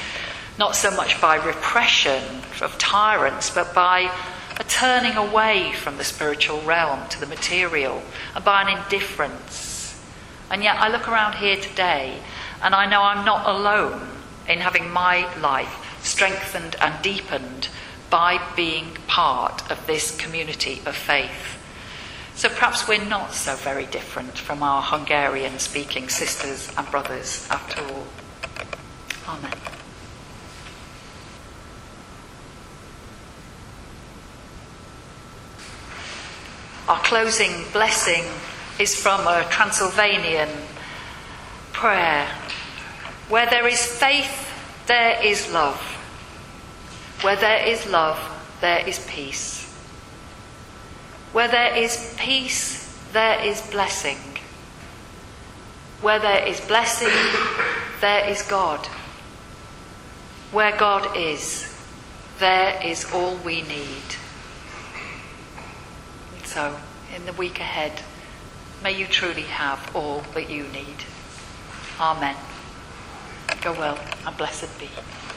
not 0.57 0.75
so 0.75 0.89
much 0.91 1.19
by 1.21 1.35
repression 1.35 2.23
of 2.61 2.77
tyrants, 2.77 3.49
but 3.49 3.73
by 3.73 4.11
a 4.59 4.63
turning 4.63 5.15
away 5.15 5.71
from 5.73 5.97
the 5.97 6.03
spiritual 6.03 6.61
realm 6.61 7.07
to 7.09 7.19
the 7.19 7.27
material, 7.27 8.01
and 8.35 8.43
by 8.43 8.63
an 8.63 8.77
indifference. 8.77 10.03
And 10.49 10.63
yet 10.63 10.77
I 10.77 10.89
look 10.89 11.07
around 11.07 11.35
here 11.35 11.57
today 11.57 12.19
and 12.61 12.73
I 12.73 12.89
know 12.89 13.01
I'm 13.01 13.25
not 13.25 13.47
alone 13.47 14.07
in 14.47 14.59
having 14.59 14.89
my 14.89 15.31
life 15.39 15.99
strengthened 16.01 16.75
and 16.81 17.01
deepened 17.03 17.69
by 18.09 18.41
being 18.55 18.95
part 19.07 19.69
of 19.69 19.85
this 19.85 20.15
community 20.15 20.81
of 20.85 20.95
faith. 20.95 21.57
So 22.37 22.49
perhaps 22.49 22.87
we're 22.87 23.03
not 23.03 23.33
so 23.33 23.55
very 23.55 23.87
different 23.87 24.37
from 24.37 24.61
our 24.61 24.83
Hungarian 24.83 25.57
speaking 25.57 26.07
sisters 26.07 26.71
and 26.77 26.89
brothers 26.91 27.47
after 27.49 27.81
all. 27.81 28.05
Amen. 29.27 29.53
Our 36.87 36.99
closing 36.99 37.63
blessing 37.73 38.23
is 38.79 38.95
from 38.95 39.21
a 39.21 39.43
Transylvanian 39.49 40.49
prayer. 41.73 42.27
Where 43.29 43.47
there 43.47 43.67
is 43.67 43.83
faith, 43.83 44.47
there 44.85 45.19
is 45.25 45.51
love. 45.51 45.81
Where 47.23 47.35
there 47.35 47.65
is 47.65 47.87
love, 47.87 48.19
there 48.61 48.87
is 48.87 49.03
peace. 49.09 49.56
Where 51.33 51.47
there 51.47 51.75
is 51.75 52.15
peace, 52.17 52.97
there 53.13 53.43
is 53.43 53.61
blessing. 53.69 54.17
Where 56.01 56.19
there 56.19 56.45
is 56.45 56.59
blessing, 56.61 57.13
there 58.01 58.27
is 58.29 58.41
God. 58.43 58.85
Where 60.51 60.75
God 60.77 61.17
is, 61.17 61.73
there 62.39 62.79
is 62.83 63.05
all 63.13 63.35
we 63.37 63.61
need. 63.63 64.15
So, 66.45 66.77
in 67.15 67.25
the 67.25 67.33
week 67.33 67.59
ahead, 67.59 68.01
may 68.83 68.97
you 68.97 69.05
truly 69.05 69.43
have 69.43 69.95
all 69.95 70.23
that 70.33 70.49
you 70.49 70.63
need. 70.63 71.03
Amen. 71.99 72.35
Go 73.61 73.73
well 73.73 73.99
and 74.25 74.37
blessed 74.37 74.79
be. 74.79 74.89